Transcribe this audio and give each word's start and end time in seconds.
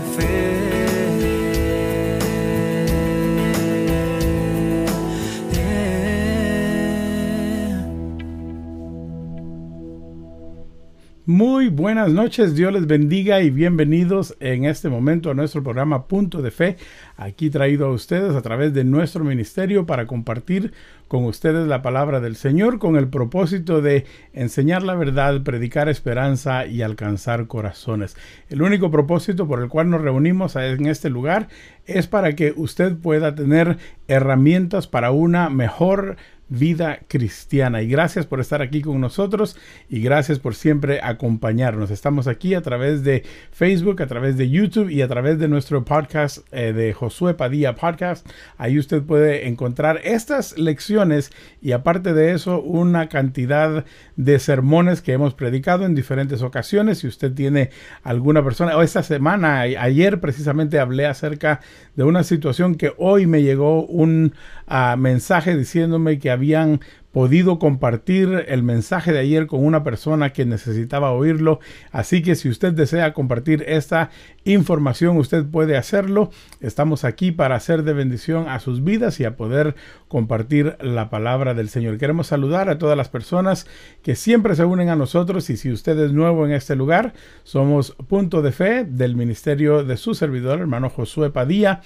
punto 0.00 0.69
Muy 11.30 11.68
buenas 11.68 12.10
noches, 12.12 12.56
Dios 12.56 12.72
les 12.72 12.88
bendiga 12.88 13.40
y 13.40 13.50
bienvenidos 13.50 14.36
en 14.40 14.64
este 14.64 14.88
momento 14.88 15.30
a 15.30 15.34
nuestro 15.34 15.62
programa 15.62 16.08
Punto 16.08 16.42
de 16.42 16.50
Fe, 16.50 16.76
aquí 17.16 17.50
traído 17.50 17.86
a 17.86 17.92
ustedes 17.92 18.34
a 18.34 18.42
través 18.42 18.74
de 18.74 18.82
nuestro 18.82 19.22
ministerio 19.22 19.86
para 19.86 20.08
compartir 20.08 20.72
con 21.06 21.26
ustedes 21.26 21.68
la 21.68 21.82
palabra 21.82 22.18
del 22.18 22.34
Señor 22.34 22.80
con 22.80 22.96
el 22.96 23.06
propósito 23.06 23.80
de 23.80 24.06
enseñar 24.32 24.82
la 24.82 24.96
verdad, 24.96 25.44
predicar 25.44 25.88
esperanza 25.88 26.66
y 26.66 26.82
alcanzar 26.82 27.46
corazones. 27.46 28.16
El 28.48 28.62
único 28.62 28.90
propósito 28.90 29.46
por 29.46 29.62
el 29.62 29.68
cual 29.68 29.88
nos 29.88 30.00
reunimos 30.00 30.56
en 30.56 30.86
este 30.86 31.10
lugar 31.10 31.46
es 31.86 32.08
para 32.08 32.34
que 32.34 32.54
usted 32.56 32.96
pueda 32.96 33.36
tener 33.36 33.78
herramientas 34.08 34.88
para 34.88 35.12
una 35.12 35.48
mejor 35.48 36.16
vida 36.50 37.00
cristiana. 37.08 37.80
Y 37.80 37.88
gracias 37.88 38.26
por 38.26 38.40
estar 38.40 38.60
aquí 38.60 38.82
con 38.82 39.00
nosotros 39.00 39.56
y 39.88 40.02
gracias 40.02 40.38
por 40.38 40.54
siempre 40.54 41.00
acompañarnos. 41.02 41.90
Estamos 41.90 42.26
aquí 42.26 42.54
a 42.54 42.60
través 42.60 43.04
de 43.04 43.24
Facebook, 43.52 44.02
a 44.02 44.06
través 44.06 44.36
de 44.36 44.50
YouTube 44.50 44.90
y 44.90 45.00
a 45.00 45.08
través 45.08 45.38
de 45.38 45.48
nuestro 45.48 45.84
podcast 45.84 46.38
eh, 46.52 46.72
de 46.72 46.92
Josué 46.92 47.34
Padilla 47.34 47.76
Podcast. 47.76 48.28
Ahí 48.58 48.78
usted 48.78 49.02
puede 49.02 49.48
encontrar 49.48 50.00
estas 50.04 50.58
lecciones 50.58 51.30
y 51.62 51.72
aparte 51.72 52.12
de 52.12 52.32
eso 52.32 52.60
una 52.60 53.08
cantidad 53.08 53.84
de 54.16 54.38
sermones 54.38 55.00
que 55.00 55.12
hemos 55.12 55.34
predicado 55.34 55.86
en 55.86 55.94
diferentes 55.94 56.42
ocasiones. 56.42 56.98
Si 56.98 57.06
usted 57.06 57.32
tiene 57.32 57.70
alguna 58.02 58.42
persona, 58.42 58.76
o 58.76 58.82
esta 58.82 59.04
semana, 59.04 59.60
ayer 59.60 60.20
precisamente 60.20 60.80
hablé 60.80 61.06
acerca 61.06 61.60
de 61.94 62.02
una 62.04 62.24
situación 62.24 62.74
que 62.74 62.92
hoy 62.98 63.26
me 63.26 63.42
llegó 63.42 63.86
un 63.86 64.34
uh, 64.68 64.96
mensaje 64.96 65.56
diciéndome 65.56 66.18
que 66.18 66.30
habían 66.40 66.80
podido 67.12 67.58
compartir 67.58 68.46
el 68.48 68.62
mensaje 68.62 69.12
de 69.12 69.18
ayer 69.18 69.46
con 69.46 69.64
una 69.64 69.82
persona 69.82 70.32
que 70.32 70.46
necesitaba 70.46 71.12
oírlo. 71.12 71.58
Así 71.90 72.22
que 72.22 72.36
si 72.36 72.48
usted 72.48 72.72
desea 72.72 73.12
compartir 73.12 73.64
esta 73.66 74.10
información, 74.44 75.16
usted 75.16 75.44
puede 75.44 75.76
hacerlo. 75.76 76.30
Estamos 76.60 77.04
aquí 77.04 77.32
para 77.32 77.56
hacer 77.56 77.82
de 77.82 77.94
bendición 77.94 78.48
a 78.48 78.60
sus 78.60 78.84
vidas 78.84 79.18
y 79.18 79.24
a 79.24 79.36
poder 79.36 79.74
compartir 80.08 80.76
la 80.80 81.10
palabra 81.10 81.54
del 81.54 81.68
Señor. 81.68 81.98
Queremos 81.98 82.28
saludar 82.28 82.70
a 82.70 82.78
todas 82.78 82.96
las 82.96 83.08
personas 83.08 83.66
que 84.02 84.14
siempre 84.14 84.54
se 84.54 84.64
unen 84.64 84.88
a 84.88 84.96
nosotros 84.96 85.50
y 85.50 85.56
si 85.56 85.72
usted 85.72 85.98
es 85.98 86.12
nuevo 86.12 86.46
en 86.46 86.52
este 86.52 86.76
lugar, 86.76 87.12
somos 87.42 87.96
Punto 88.08 88.40
de 88.40 88.52
Fe 88.52 88.84
del 88.84 89.16
Ministerio 89.16 89.84
de 89.84 89.96
su 89.96 90.14
servidor, 90.14 90.60
hermano 90.60 90.90
Josué 90.90 91.30
Padilla 91.30 91.80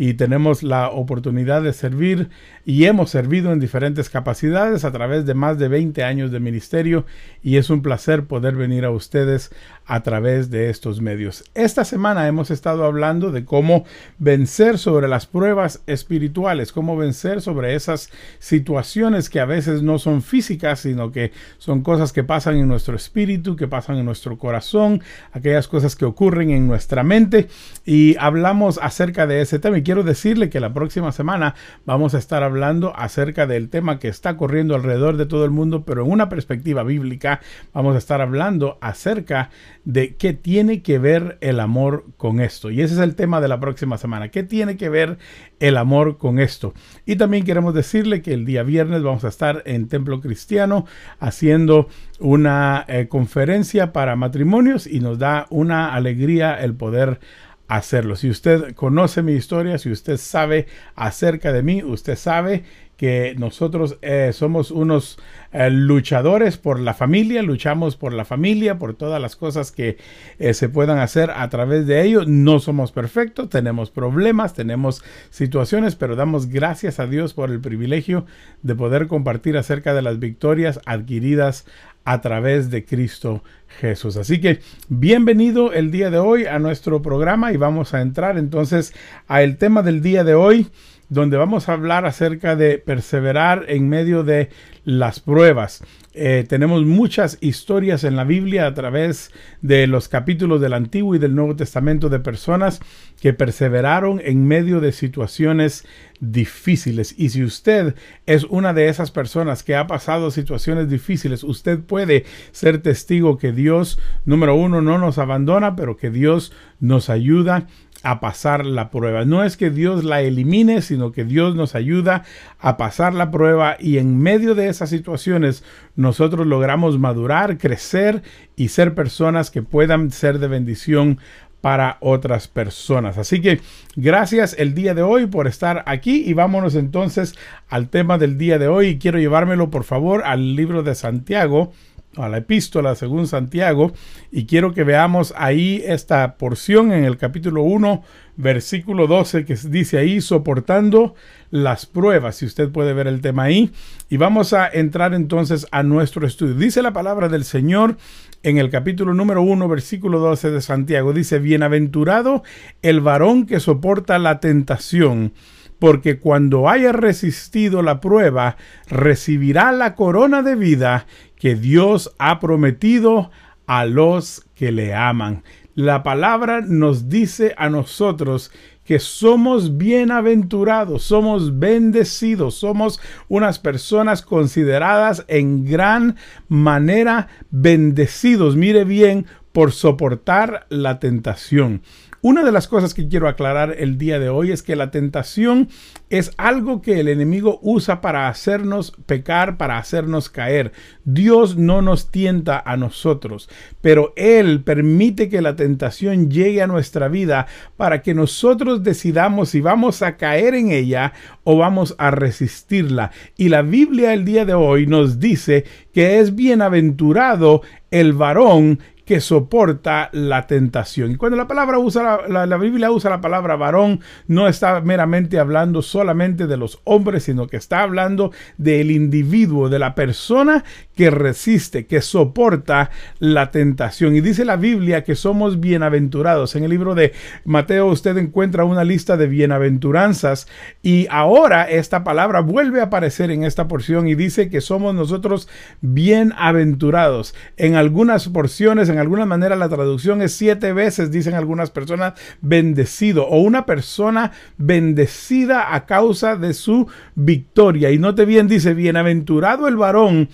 y 0.00 0.14
tenemos 0.14 0.62
la 0.62 0.88
oportunidad 0.88 1.60
de 1.60 1.74
servir 1.74 2.30
y 2.64 2.86
hemos 2.86 3.10
servido 3.10 3.52
en 3.52 3.60
diferentes 3.60 4.08
capacidades 4.08 4.86
a 4.86 4.92
través 4.92 5.26
de 5.26 5.34
más 5.34 5.58
de 5.58 5.68
20 5.68 6.02
años 6.04 6.30
de 6.30 6.40
ministerio 6.40 7.04
y 7.42 7.58
es 7.58 7.68
un 7.68 7.82
placer 7.82 8.24
poder 8.24 8.56
venir 8.56 8.86
a 8.86 8.90
ustedes 8.92 9.52
a 9.90 10.04
través 10.04 10.50
de 10.50 10.70
estos 10.70 11.00
medios. 11.00 11.42
Esta 11.52 11.84
semana 11.84 12.28
hemos 12.28 12.52
estado 12.52 12.84
hablando 12.84 13.32
de 13.32 13.44
cómo 13.44 13.84
vencer 14.18 14.78
sobre 14.78 15.08
las 15.08 15.26
pruebas 15.26 15.82
espirituales, 15.88 16.70
cómo 16.70 16.96
vencer 16.96 17.42
sobre 17.42 17.74
esas 17.74 18.08
situaciones 18.38 19.28
que 19.28 19.40
a 19.40 19.46
veces 19.46 19.82
no 19.82 19.98
son 19.98 20.22
físicas, 20.22 20.78
sino 20.78 21.10
que 21.10 21.32
son 21.58 21.82
cosas 21.82 22.12
que 22.12 22.22
pasan 22.22 22.56
en 22.56 22.68
nuestro 22.68 22.94
espíritu, 22.94 23.56
que 23.56 23.66
pasan 23.66 23.96
en 23.96 24.04
nuestro 24.04 24.38
corazón, 24.38 25.02
aquellas 25.32 25.66
cosas 25.66 25.96
que 25.96 26.04
ocurren 26.04 26.50
en 26.50 26.68
nuestra 26.68 27.02
mente 27.02 27.48
y 27.84 28.14
hablamos 28.20 28.78
acerca 28.80 29.26
de 29.26 29.40
ese 29.40 29.58
tema 29.58 29.78
y 29.78 29.82
quiero 29.82 30.04
decirle 30.04 30.50
que 30.50 30.60
la 30.60 30.72
próxima 30.72 31.10
semana 31.10 31.56
vamos 31.84 32.14
a 32.14 32.18
estar 32.18 32.44
hablando 32.44 32.94
acerca 32.94 33.48
del 33.48 33.68
tema 33.68 33.98
que 33.98 34.06
está 34.06 34.36
corriendo 34.36 34.76
alrededor 34.76 35.16
de 35.16 35.26
todo 35.26 35.44
el 35.44 35.50
mundo, 35.50 35.84
pero 35.84 36.04
en 36.04 36.12
una 36.12 36.28
perspectiva 36.28 36.84
bíblica 36.84 37.40
vamos 37.74 37.96
a 37.96 37.98
estar 37.98 38.20
hablando 38.20 38.78
acerca 38.80 39.50
de 39.84 40.14
qué 40.16 40.32
tiene 40.32 40.82
que 40.82 40.98
ver 40.98 41.38
el 41.40 41.60
amor 41.60 42.04
con 42.16 42.40
esto. 42.40 42.70
Y 42.70 42.80
ese 42.80 42.94
es 42.94 43.00
el 43.00 43.14
tema 43.14 43.40
de 43.40 43.48
la 43.48 43.60
próxima 43.60 43.98
semana. 43.98 44.28
¿Qué 44.28 44.42
tiene 44.42 44.76
que 44.76 44.88
ver 44.88 45.18
el 45.58 45.76
amor 45.76 46.18
con 46.18 46.38
esto? 46.38 46.74
Y 47.06 47.16
también 47.16 47.44
queremos 47.44 47.74
decirle 47.74 48.22
que 48.22 48.34
el 48.34 48.44
día 48.44 48.62
viernes 48.62 49.02
vamos 49.02 49.24
a 49.24 49.28
estar 49.28 49.62
en 49.66 49.88
Templo 49.88 50.20
Cristiano 50.20 50.86
haciendo 51.18 51.88
una 52.18 52.84
eh, 52.88 53.08
conferencia 53.08 53.92
para 53.92 54.16
matrimonios 54.16 54.86
y 54.86 55.00
nos 55.00 55.18
da 55.18 55.46
una 55.50 55.94
alegría 55.94 56.54
el 56.54 56.74
poder 56.74 57.20
hacerlo. 57.70 58.16
Si 58.16 58.28
usted 58.28 58.74
conoce 58.74 59.22
mi 59.22 59.32
historia, 59.32 59.78
si 59.78 59.90
usted 59.90 60.16
sabe 60.16 60.66
acerca 60.96 61.52
de 61.52 61.62
mí, 61.62 61.82
usted 61.84 62.16
sabe 62.16 62.64
que 62.96 63.34
nosotros 63.38 63.96
eh, 64.02 64.32
somos 64.34 64.70
unos 64.70 65.18
eh, 65.52 65.70
luchadores 65.70 66.58
por 66.58 66.78
la 66.78 66.92
familia, 66.92 67.42
luchamos 67.42 67.96
por 67.96 68.12
la 68.12 68.26
familia, 68.26 68.78
por 68.78 68.92
todas 68.92 69.22
las 69.22 69.36
cosas 69.36 69.72
que 69.72 69.96
eh, 70.38 70.52
se 70.52 70.68
puedan 70.68 70.98
hacer 70.98 71.30
a 71.30 71.48
través 71.48 71.86
de 71.86 72.02
ello. 72.02 72.24
No 72.26 72.58
somos 72.58 72.92
perfectos, 72.92 73.48
tenemos 73.48 73.90
problemas, 73.90 74.52
tenemos 74.52 75.02
situaciones, 75.30 75.96
pero 75.96 76.14
damos 76.14 76.48
gracias 76.48 77.00
a 77.00 77.06
Dios 77.06 77.32
por 77.32 77.50
el 77.50 77.60
privilegio 77.60 78.26
de 78.62 78.74
poder 78.74 79.06
compartir 79.06 79.56
acerca 79.56 79.94
de 79.94 80.02
las 80.02 80.18
victorias 80.18 80.78
adquiridas 80.84 81.64
a 82.04 82.20
través 82.20 82.70
de 82.70 82.84
Cristo 82.84 83.42
Jesús. 83.80 84.16
Así 84.16 84.40
que 84.40 84.60
bienvenido 84.88 85.72
el 85.72 85.90
día 85.90 86.10
de 86.10 86.18
hoy 86.18 86.46
a 86.46 86.58
nuestro 86.58 87.02
programa 87.02 87.52
y 87.52 87.56
vamos 87.56 87.94
a 87.94 88.00
entrar 88.00 88.38
entonces 88.38 88.94
a 89.28 89.42
el 89.42 89.56
tema 89.56 89.82
del 89.82 90.02
día 90.02 90.24
de 90.24 90.34
hoy 90.34 90.70
donde 91.10 91.36
vamos 91.36 91.68
a 91.68 91.74
hablar 91.74 92.06
acerca 92.06 92.56
de 92.56 92.78
perseverar 92.78 93.66
en 93.68 93.88
medio 93.88 94.22
de 94.22 94.48
las 94.84 95.20
pruebas. 95.20 95.82
Eh, 96.12 96.44
tenemos 96.48 96.84
muchas 96.84 97.38
historias 97.40 98.02
en 98.02 98.16
la 98.16 98.24
Biblia 98.24 98.66
a 98.66 98.74
través 98.74 99.30
de 99.62 99.86
los 99.86 100.08
capítulos 100.08 100.60
del 100.60 100.72
Antiguo 100.72 101.14
y 101.14 101.20
del 101.20 101.36
Nuevo 101.36 101.54
Testamento 101.54 102.08
de 102.08 102.18
personas 102.18 102.80
que 103.20 103.32
perseveraron 103.32 104.20
en 104.24 104.44
medio 104.44 104.80
de 104.80 104.90
situaciones 104.90 105.86
difíciles. 106.18 107.14
Y 107.16 107.28
si 107.28 107.44
usted 107.44 107.94
es 108.26 108.42
una 108.42 108.74
de 108.74 108.88
esas 108.88 109.12
personas 109.12 109.62
que 109.62 109.76
ha 109.76 109.86
pasado 109.86 110.32
situaciones 110.32 110.90
difíciles, 110.90 111.44
usted 111.44 111.78
puede 111.78 112.24
ser 112.50 112.82
testigo 112.82 113.38
que 113.38 113.52
Dios, 113.52 114.00
número 114.24 114.56
uno, 114.56 114.82
no 114.82 114.98
nos 114.98 115.18
abandona, 115.18 115.76
pero 115.76 115.96
que 115.96 116.10
Dios 116.10 116.52
nos 116.80 117.08
ayuda 117.08 117.68
a 118.02 118.20
pasar 118.20 118.64
la 118.66 118.90
prueba. 118.90 119.24
No 119.24 119.44
es 119.44 119.56
que 119.56 119.70
Dios 119.70 120.04
la 120.04 120.22
elimine, 120.22 120.82
sino 120.82 121.12
que 121.12 121.24
Dios 121.24 121.54
nos 121.54 121.74
ayuda 121.74 122.24
a 122.58 122.76
pasar 122.76 123.14
la 123.14 123.30
prueba 123.30 123.76
y 123.78 123.98
en 123.98 124.18
medio 124.18 124.54
de 124.54 124.68
esas 124.68 124.90
situaciones 124.90 125.64
nosotros 125.96 126.46
logramos 126.46 126.98
madurar, 126.98 127.58
crecer 127.58 128.22
y 128.56 128.68
ser 128.68 128.94
personas 128.94 129.50
que 129.50 129.62
puedan 129.62 130.10
ser 130.10 130.38
de 130.38 130.48
bendición 130.48 131.18
para 131.60 131.98
otras 132.00 132.48
personas. 132.48 133.18
Así 133.18 133.40
que 133.40 133.60
gracias 133.96 134.56
el 134.58 134.74
día 134.74 134.94
de 134.94 135.02
hoy 135.02 135.26
por 135.26 135.46
estar 135.46 135.84
aquí 135.86 136.22
y 136.26 136.32
vámonos 136.32 136.74
entonces 136.74 137.34
al 137.68 137.88
tema 137.88 138.18
del 138.18 138.38
día 138.38 138.58
de 138.58 138.68
hoy. 138.68 138.98
Quiero 138.98 139.18
llevármelo 139.18 139.70
por 139.70 139.84
favor 139.84 140.22
al 140.24 140.56
libro 140.56 140.82
de 140.82 140.94
Santiago 140.94 141.72
a 142.16 142.28
la 142.28 142.38
epístola 142.38 142.94
según 142.96 143.28
Santiago 143.28 143.92
y 144.32 144.46
quiero 144.46 144.74
que 144.74 144.82
veamos 144.82 145.32
ahí 145.36 145.82
esta 145.86 146.34
porción 146.36 146.92
en 146.92 147.04
el 147.04 147.16
capítulo 147.16 147.62
1 147.62 148.02
versículo 148.36 149.06
12 149.06 149.44
que 149.44 149.54
dice 149.54 149.98
ahí 149.98 150.20
soportando 150.20 151.14
las 151.50 151.86
pruebas. 151.86 152.36
Si 152.36 152.46
usted 152.46 152.70
puede 152.70 152.94
ver 152.94 153.06
el 153.06 153.20
tema 153.20 153.44
ahí. 153.44 153.70
Y 154.08 154.16
vamos 154.16 154.52
a 154.52 154.68
entrar 154.68 155.14
entonces 155.14 155.66
a 155.70 155.82
nuestro 155.82 156.26
estudio. 156.26 156.54
Dice 156.54 156.82
la 156.82 156.92
palabra 156.92 157.28
del 157.28 157.44
Señor 157.44 157.96
en 158.42 158.58
el 158.58 158.70
capítulo 158.70 159.14
número 159.14 159.42
1 159.42 159.68
versículo 159.68 160.18
12 160.18 160.50
de 160.50 160.60
Santiago. 160.62 161.12
Dice 161.12 161.38
bienaventurado 161.38 162.42
el 162.82 163.00
varón 163.00 163.46
que 163.46 163.60
soporta 163.60 164.18
la 164.18 164.40
tentación 164.40 165.32
porque 165.80 166.18
cuando 166.18 166.68
haya 166.68 166.92
resistido 166.92 167.82
la 167.82 168.00
prueba, 168.00 168.56
recibirá 168.88 169.72
la 169.72 169.94
corona 169.94 170.42
de 170.42 170.54
vida 170.54 171.06
que 171.40 171.56
Dios 171.56 172.14
ha 172.18 172.38
prometido 172.38 173.30
a 173.66 173.86
los 173.86 174.46
que 174.54 174.70
le 174.70 174.94
aman. 174.94 175.42
La 175.74 176.02
palabra 176.02 176.60
nos 176.60 177.08
dice 177.08 177.54
a 177.56 177.70
nosotros 177.70 178.52
que 178.84 178.98
somos 178.98 179.78
bienaventurados, 179.78 181.02
somos 181.04 181.58
bendecidos, 181.58 182.56
somos 182.56 183.00
unas 183.28 183.58
personas 183.58 184.20
consideradas 184.20 185.24
en 185.28 185.64
gran 185.64 186.16
manera 186.48 187.28
bendecidos. 187.50 188.56
Mire 188.56 188.84
bien, 188.84 189.26
por 189.52 189.72
soportar 189.72 190.66
la 190.68 190.98
tentación. 190.98 191.82
Una 192.22 192.44
de 192.44 192.52
las 192.52 192.68
cosas 192.68 192.92
que 192.92 193.08
quiero 193.08 193.28
aclarar 193.28 193.76
el 193.78 193.96
día 193.96 194.18
de 194.18 194.28
hoy 194.28 194.52
es 194.52 194.62
que 194.62 194.76
la 194.76 194.90
tentación 194.90 195.70
es 196.10 196.32
algo 196.36 196.82
que 196.82 197.00
el 197.00 197.08
enemigo 197.08 197.58
usa 197.62 198.02
para 198.02 198.28
hacernos 198.28 198.92
pecar, 199.06 199.56
para 199.56 199.78
hacernos 199.78 200.28
caer. 200.28 200.72
Dios 201.04 201.56
no 201.56 201.80
nos 201.80 202.10
tienta 202.10 202.62
a 202.62 202.76
nosotros, 202.76 203.48
pero 203.80 204.12
Él 204.16 204.62
permite 204.62 205.30
que 205.30 205.40
la 205.40 205.56
tentación 205.56 206.30
llegue 206.30 206.60
a 206.60 206.66
nuestra 206.66 207.08
vida 207.08 207.46
para 207.78 208.02
que 208.02 208.12
nosotros 208.12 208.82
decidamos 208.82 209.48
si 209.48 209.62
vamos 209.62 210.02
a 210.02 210.18
caer 210.18 210.54
en 210.54 210.72
ella 210.72 211.14
o 211.42 211.56
vamos 211.56 211.94
a 211.96 212.10
resistirla. 212.10 213.12
Y 213.38 213.48
la 213.48 213.62
Biblia 213.62 214.12
el 214.12 214.26
día 214.26 214.44
de 214.44 214.52
hoy 214.52 214.86
nos 214.86 215.20
dice 215.20 215.64
que 215.94 216.18
es 216.18 216.34
bienaventurado 216.34 217.62
el 217.90 218.12
varón 218.12 218.78
que 219.10 219.20
soporta 219.20 220.08
la 220.12 220.46
tentación. 220.46 221.10
Y 221.10 221.16
cuando 221.16 221.36
la 221.36 221.48
palabra 221.48 221.80
usa 221.80 222.20
la, 222.28 222.46
la, 222.46 222.56
Biblia 222.58 222.92
usa 222.92 223.10
la 223.10 223.20
palabra 223.20 223.56
varón, 223.56 223.98
no 224.28 224.46
está 224.46 224.80
meramente 224.82 225.40
hablando 225.40 225.82
solamente 225.82 226.46
de 226.46 226.56
los 226.56 226.80
hombres, 226.84 227.24
sino 227.24 227.48
que 227.48 227.56
está 227.56 227.82
hablando 227.82 228.30
del 228.56 228.92
individuo, 228.92 229.68
de 229.68 229.80
la 229.80 229.96
persona 229.96 230.62
que 230.94 231.10
resiste, 231.10 231.86
que 231.86 232.02
soporta 232.02 232.92
la 233.18 233.50
tentación. 233.50 234.14
Y 234.14 234.20
dice 234.20 234.44
la 234.44 234.54
Biblia 234.54 235.02
que 235.02 235.16
somos 235.16 235.58
bienaventurados. 235.58 236.54
En 236.54 236.62
el 236.62 236.70
libro 236.70 236.94
de 236.94 237.12
Mateo 237.44 237.86
usted 237.86 238.16
encuentra 238.16 238.64
una 238.64 238.84
lista 238.84 239.16
de 239.16 239.26
bienaventuranzas 239.26 240.46
y 240.82 241.08
ahora 241.10 241.68
esta 241.68 242.04
palabra 242.04 242.42
vuelve 242.42 242.80
a 242.80 242.84
aparecer 242.84 243.32
en 243.32 243.42
esta 243.42 243.66
porción 243.66 244.06
y 244.06 244.14
dice 244.14 244.50
que 244.50 244.60
somos 244.60 244.94
nosotros 244.94 245.48
bienaventurados. 245.80 247.34
En 247.56 247.74
algunas 247.74 248.28
porciones, 248.28 248.88
en 248.88 248.99
alguna 249.00 249.26
manera 249.26 249.56
la 249.56 249.68
traducción 249.68 250.22
es 250.22 250.32
siete 250.32 250.72
veces, 250.72 251.10
dicen 251.10 251.34
algunas 251.34 251.70
personas, 251.70 252.14
bendecido 252.40 253.26
o 253.26 253.40
una 253.40 253.66
persona 253.66 254.32
bendecida 254.58 255.74
a 255.74 255.86
causa 255.86 256.36
de 256.36 256.54
su 256.54 256.88
victoria. 257.14 257.90
Y 257.90 257.98
note 257.98 258.24
bien, 258.24 258.48
dice, 258.48 258.74
bienaventurado 258.74 259.68
el 259.68 259.76
varón 259.76 260.28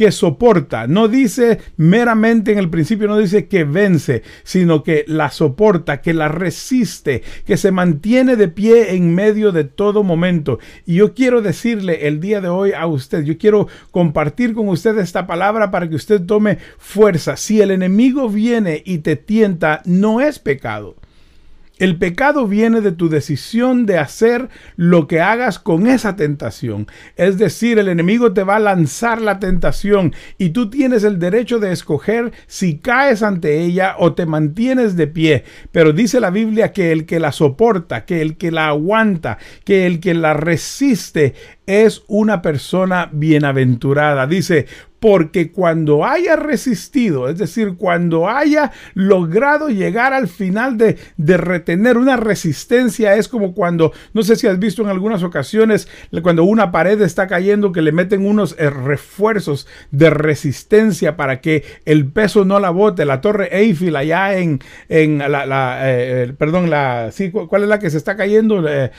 que 0.00 0.12
soporta. 0.12 0.86
No 0.86 1.08
dice 1.08 1.58
meramente 1.76 2.52
en 2.52 2.58
el 2.58 2.70
principio, 2.70 3.06
no 3.06 3.18
dice 3.18 3.48
que 3.48 3.64
vence, 3.64 4.22
sino 4.44 4.82
que 4.82 5.04
la 5.06 5.30
soporta, 5.30 6.00
que 6.00 6.14
la 6.14 6.28
resiste, 6.28 7.22
que 7.44 7.58
se 7.58 7.70
mantiene 7.70 8.36
de 8.36 8.48
pie 8.48 8.94
en 8.94 9.14
medio 9.14 9.52
de 9.52 9.64
todo 9.64 10.02
momento. 10.02 10.58
Y 10.86 10.94
yo 10.94 11.12
quiero 11.12 11.42
decirle 11.42 12.08
el 12.08 12.18
día 12.18 12.40
de 12.40 12.48
hoy 12.48 12.72
a 12.72 12.86
usted, 12.86 13.24
yo 13.24 13.36
quiero 13.36 13.68
compartir 13.90 14.54
con 14.54 14.70
usted 14.70 14.96
esta 14.96 15.26
palabra 15.26 15.70
para 15.70 15.86
que 15.86 15.96
usted 15.96 16.22
tome 16.22 16.56
fuerza. 16.78 17.36
Si 17.36 17.60
el 17.60 17.70
enemigo 17.70 18.30
viene 18.30 18.82
y 18.86 19.00
te 19.00 19.16
tienta, 19.16 19.82
no 19.84 20.22
es 20.22 20.38
pecado. 20.38 20.96
El 21.80 21.96
pecado 21.96 22.46
viene 22.46 22.82
de 22.82 22.92
tu 22.92 23.08
decisión 23.08 23.86
de 23.86 23.96
hacer 23.96 24.50
lo 24.76 25.08
que 25.08 25.22
hagas 25.22 25.58
con 25.58 25.86
esa 25.86 26.14
tentación. 26.14 26.86
Es 27.16 27.38
decir, 27.38 27.78
el 27.78 27.88
enemigo 27.88 28.34
te 28.34 28.44
va 28.44 28.56
a 28.56 28.60
lanzar 28.60 29.22
la 29.22 29.38
tentación 29.38 30.14
y 30.36 30.50
tú 30.50 30.68
tienes 30.68 31.04
el 31.04 31.18
derecho 31.18 31.58
de 31.58 31.72
escoger 31.72 32.32
si 32.46 32.76
caes 32.76 33.22
ante 33.22 33.62
ella 33.62 33.94
o 33.98 34.12
te 34.12 34.26
mantienes 34.26 34.94
de 34.94 35.06
pie. 35.06 35.44
Pero 35.72 35.94
dice 35.94 36.20
la 36.20 36.28
Biblia 36.28 36.70
que 36.70 36.92
el 36.92 37.06
que 37.06 37.18
la 37.18 37.32
soporta, 37.32 38.04
que 38.04 38.20
el 38.20 38.36
que 38.36 38.50
la 38.50 38.68
aguanta, 38.68 39.38
que 39.64 39.86
el 39.86 40.00
que 40.00 40.12
la 40.12 40.34
resiste 40.34 41.32
es 41.66 42.02
una 42.08 42.42
persona 42.42 43.08
bienaventurada. 43.10 44.26
Dice, 44.26 44.66
porque 45.00 45.50
cuando 45.50 46.04
haya 46.04 46.36
resistido, 46.36 47.28
es 47.28 47.38
decir, 47.38 47.74
cuando 47.76 48.28
haya 48.28 48.70
logrado 48.94 49.68
llegar 49.70 50.12
al 50.12 50.28
final 50.28 50.76
de, 50.76 50.98
de, 51.16 51.36
retener 51.38 51.96
una 51.96 52.18
resistencia, 52.18 53.16
es 53.16 53.26
como 53.26 53.54
cuando, 53.54 53.92
no 54.12 54.22
sé 54.22 54.36
si 54.36 54.46
has 54.46 54.58
visto 54.58 54.82
en 54.82 54.88
algunas 54.88 55.22
ocasiones, 55.22 55.88
cuando 56.22 56.44
una 56.44 56.70
pared 56.70 57.00
está 57.00 57.26
cayendo, 57.26 57.72
que 57.72 57.80
le 57.80 57.92
meten 57.92 58.26
unos 58.26 58.54
eh, 58.58 58.68
refuerzos 58.68 59.66
de 59.90 60.10
resistencia 60.10 61.16
para 61.16 61.40
que 61.40 61.64
el 61.86 62.06
peso 62.06 62.44
no 62.44 62.60
la 62.60 62.70
bote. 62.70 63.06
La 63.06 63.22
torre 63.22 63.48
Eiffel 63.52 63.96
allá 63.96 64.36
en, 64.36 64.60
en 64.90 65.18
la, 65.18 65.78
eh, 65.82 66.32
perdón, 66.36 66.68
la, 66.68 67.10
¿cuál 67.48 67.62
es 67.62 67.68
la 67.68 67.78
que 67.78 67.88
se 67.88 67.96
está 67.96 68.16
cayendo? 68.16 68.68
Eh, 68.68 68.90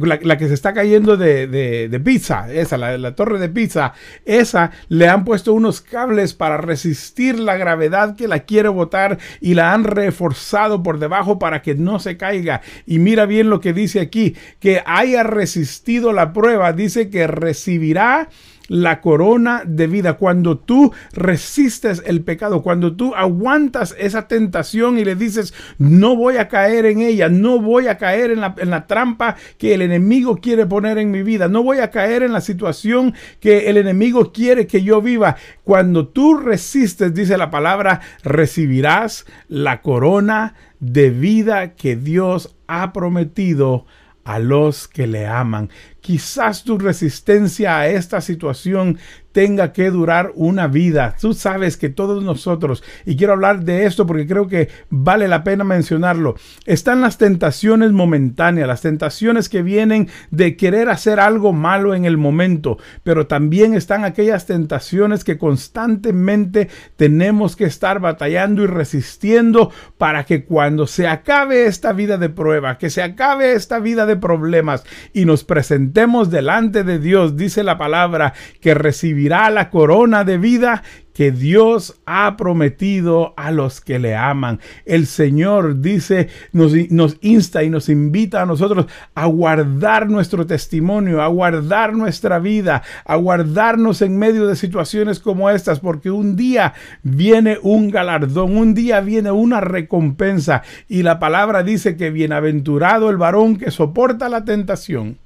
la, 0.00 0.38
que 0.38 0.48
se 0.48 0.54
está 0.54 0.72
cayendo 0.72 1.18
de, 1.18 1.46
de, 1.46 2.00
pizza, 2.00 2.50
esa, 2.52 2.78
la 2.78 3.14
torre 3.14 3.38
de 3.38 3.50
pizza, 3.50 3.92
esa 4.24 4.70
le 4.88 5.08
han 5.08 5.24
puesto 5.24 5.41
unos 5.50 5.80
cables 5.80 6.34
para 6.34 6.56
resistir 6.56 7.38
la 7.38 7.56
gravedad 7.56 8.16
que 8.16 8.28
la 8.28 8.40
quiere 8.40 8.68
botar 8.68 9.18
y 9.40 9.54
la 9.54 9.72
han 9.72 9.84
reforzado 9.84 10.82
por 10.82 10.98
debajo 10.98 11.38
para 11.38 11.62
que 11.62 11.74
no 11.74 11.98
se 11.98 12.16
caiga. 12.16 12.60
Y 12.86 12.98
mira 12.98 13.26
bien 13.26 13.50
lo 13.50 13.60
que 13.60 13.72
dice 13.72 14.00
aquí, 14.00 14.36
que 14.60 14.82
haya 14.86 15.22
resistido 15.22 16.12
la 16.12 16.32
prueba, 16.32 16.72
dice 16.72 17.10
que 17.10 17.26
recibirá 17.26 18.28
la 18.68 19.00
corona 19.00 19.62
de 19.66 19.86
vida. 19.86 20.14
Cuando 20.14 20.58
tú 20.58 20.92
resistes 21.12 22.02
el 22.06 22.22
pecado, 22.22 22.62
cuando 22.62 22.94
tú 22.96 23.14
aguantas 23.14 23.94
esa 23.98 24.28
tentación 24.28 24.98
y 24.98 25.04
le 25.04 25.14
dices, 25.14 25.54
no 25.78 26.16
voy 26.16 26.36
a 26.36 26.48
caer 26.48 26.86
en 26.86 27.00
ella, 27.00 27.28
no 27.28 27.60
voy 27.60 27.88
a 27.88 27.98
caer 27.98 28.30
en 28.30 28.40
la, 28.40 28.86
trampa 28.86 29.36
que 29.58 29.74
el 29.74 29.82
enemigo 29.82 30.38
quiere 30.38 30.66
poner 30.66 30.98
en 30.98 31.10
mi 31.10 31.22
vida, 31.22 31.48
no 31.48 31.62
voy 31.62 31.78
a 31.78 31.90
caer 31.90 32.22
en 32.22 32.32
la 32.32 32.40
situación 32.40 33.14
que 33.40 33.70
el 33.70 33.76
enemigo 33.76 34.32
quiere 34.32 34.66
que 34.66 34.82
yo 34.82 35.00
viva. 35.00 35.36
Cuando 35.64 36.08
tú 36.08 36.36
resistes, 36.36 37.14
dice 37.14 37.36
la 37.36 37.50
palabra, 37.50 38.00
recibirás 38.22 39.26
la 39.48 39.82
corona 39.82 40.54
de 40.80 41.10
vida 41.10 41.74
que 41.74 41.96
Dios 41.96 42.56
ha 42.66 42.92
prometido 42.92 43.86
a 44.24 44.38
los 44.38 44.88
que 44.88 45.06
le 45.06 45.26
aman. 45.26 45.70
Quizás 46.02 46.64
tu 46.64 46.78
resistencia 46.78 47.78
a 47.78 47.86
esta 47.86 48.20
situación 48.20 48.98
tenga 49.30 49.72
que 49.72 49.90
durar 49.90 50.32
una 50.34 50.66
vida. 50.66 51.14
Tú 51.18 51.32
sabes 51.32 51.78
que 51.78 51.88
todos 51.88 52.22
nosotros, 52.22 52.82
y 53.06 53.16
quiero 53.16 53.32
hablar 53.32 53.64
de 53.64 53.86
esto 53.86 54.04
porque 54.04 54.26
creo 54.26 54.48
que 54.48 54.68
vale 54.90 55.26
la 55.26 55.44
pena 55.44 55.64
mencionarlo, 55.64 56.34
están 56.66 57.00
las 57.00 57.18
tentaciones 57.18 57.92
momentáneas, 57.92 58.68
las 58.68 58.82
tentaciones 58.82 59.48
que 59.48 59.62
vienen 59.62 60.08
de 60.30 60.56
querer 60.56 60.90
hacer 60.90 61.18
algo 61.18 61.52
malo 61.52 61.94
en 61.94 62.04
el 62.04 62.18
momento, 62.18 62.78
pero 63.04 63.28
también 63.28 63.72
están 63.72 64.04
aquellas 64.04 64.44
tentaciones 64.44 65.22
que 65.24 65.38
constantemente 65.38 66.68
tenemos 66.96 67.54
que 67.56 67.64
estar 67.64 68.00
batallando 68.00 68.62
y 68.64 68.66
resistiendo 68.66 69.70
para 69.98 70.24
que 70.24 70.44
cuando 70.44 70.88
se 70.88 71.06
acabe 71.06 71.66
esta 71.66 71.92
vida 71.92 72.18
de 72.18 72.28
prueba, 72.28 72.76
que 72.76 72.90
se 72.90 73.02
acabe 73.02 73.52
esta 73.52 73.78
vida 73.78 74.04
de 74.04 74.16
problemas 74.16 74.84
y 75.14 75.24
nos 75.24 75.44
presentemos 75.44 75.91
delante 76.30 76.84
de 76.84 76.98
Dios, 76.98 77.36
dice 77.36 77.62
la 77.62 77.78
palabra, 77.78 78.34
que 78.60 78.74
recibimos 78.74 79.12
la 79.22 79.70
corona 79.70 80.24
de 80.24 80.38
vida 80.38 80.82
que 81.12 81.30
Dios 81.30 82.00
ha 82.06 82.36
prometido 82.36 83.34
a 83.36 83.50
los 83.50 83.80
que 83.80 83.98
le 83.98 84.16
aman. 84.16 84.60
El 84.86 85.06
Señor 85.06 85.80
dice, 85.80 86.28
nos, 86.52 86.72
insta 87.20 87.62
y 87.62 87.70
nos 87.70 87.88
invita 87.88 88.42
a 88.42 88.46
nosotros 88.46 88.86
a 89.14 89.26
guardar 89.26 90.08
nuestro 90.08 90.46
testimonio, 90.46 91.22
a 91.22 91.26
guardar 91.26 91.92
nuestra 91.92 92.38
vida, 92.38 92.82
a 93.04 93.16
guardarnos 93.16 94.00
en 94.02 94.18
medio 94.18 94.46
de 94.46 94.56
situaciones 94.56 95.20
como 95.20 95.50
estas, 95.50 95.80
porque 95.80 96.10
un 96.10 96.36
día 96.36 96.72
viene 97.02 97.58
un 97.62 97.90
galardón, 97.90 98.56
un 98.56 98.74
día 98.74 99.00
viene 99.00 99.30
una 99.30 99.60
recompensa 99.60 100.62
y 100.88 101.02
la 101.02 101.18
palabra 101.18 101.62
dice 101.62 101.96
que 101.96 102.10
bienaventurado 102.10 103.10
el 103.10 103.18
varón 103.18 103.56
que 103.56 103.70
soporta 103.70 104.28
la 104.30 104.44
tentación, 104.44 105.18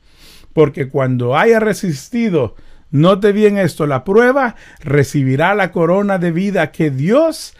porque 0.56 0.88
cuando 0.88 1.36
haya 1.36 1.60
resistido, 1.60 2.54
Note 2.90 3.32
bien 3.32 3.58
esto, 3.58 3.86
la 3.86 4.04
prueba 4.04 4.56
recibirá 4.82 5.54
la 5.54 5.70
corona 5.70 6.16
de 6.16 6.32
vida 6.32 6.72
que 6.72 6.90
Dios 6.90 7.54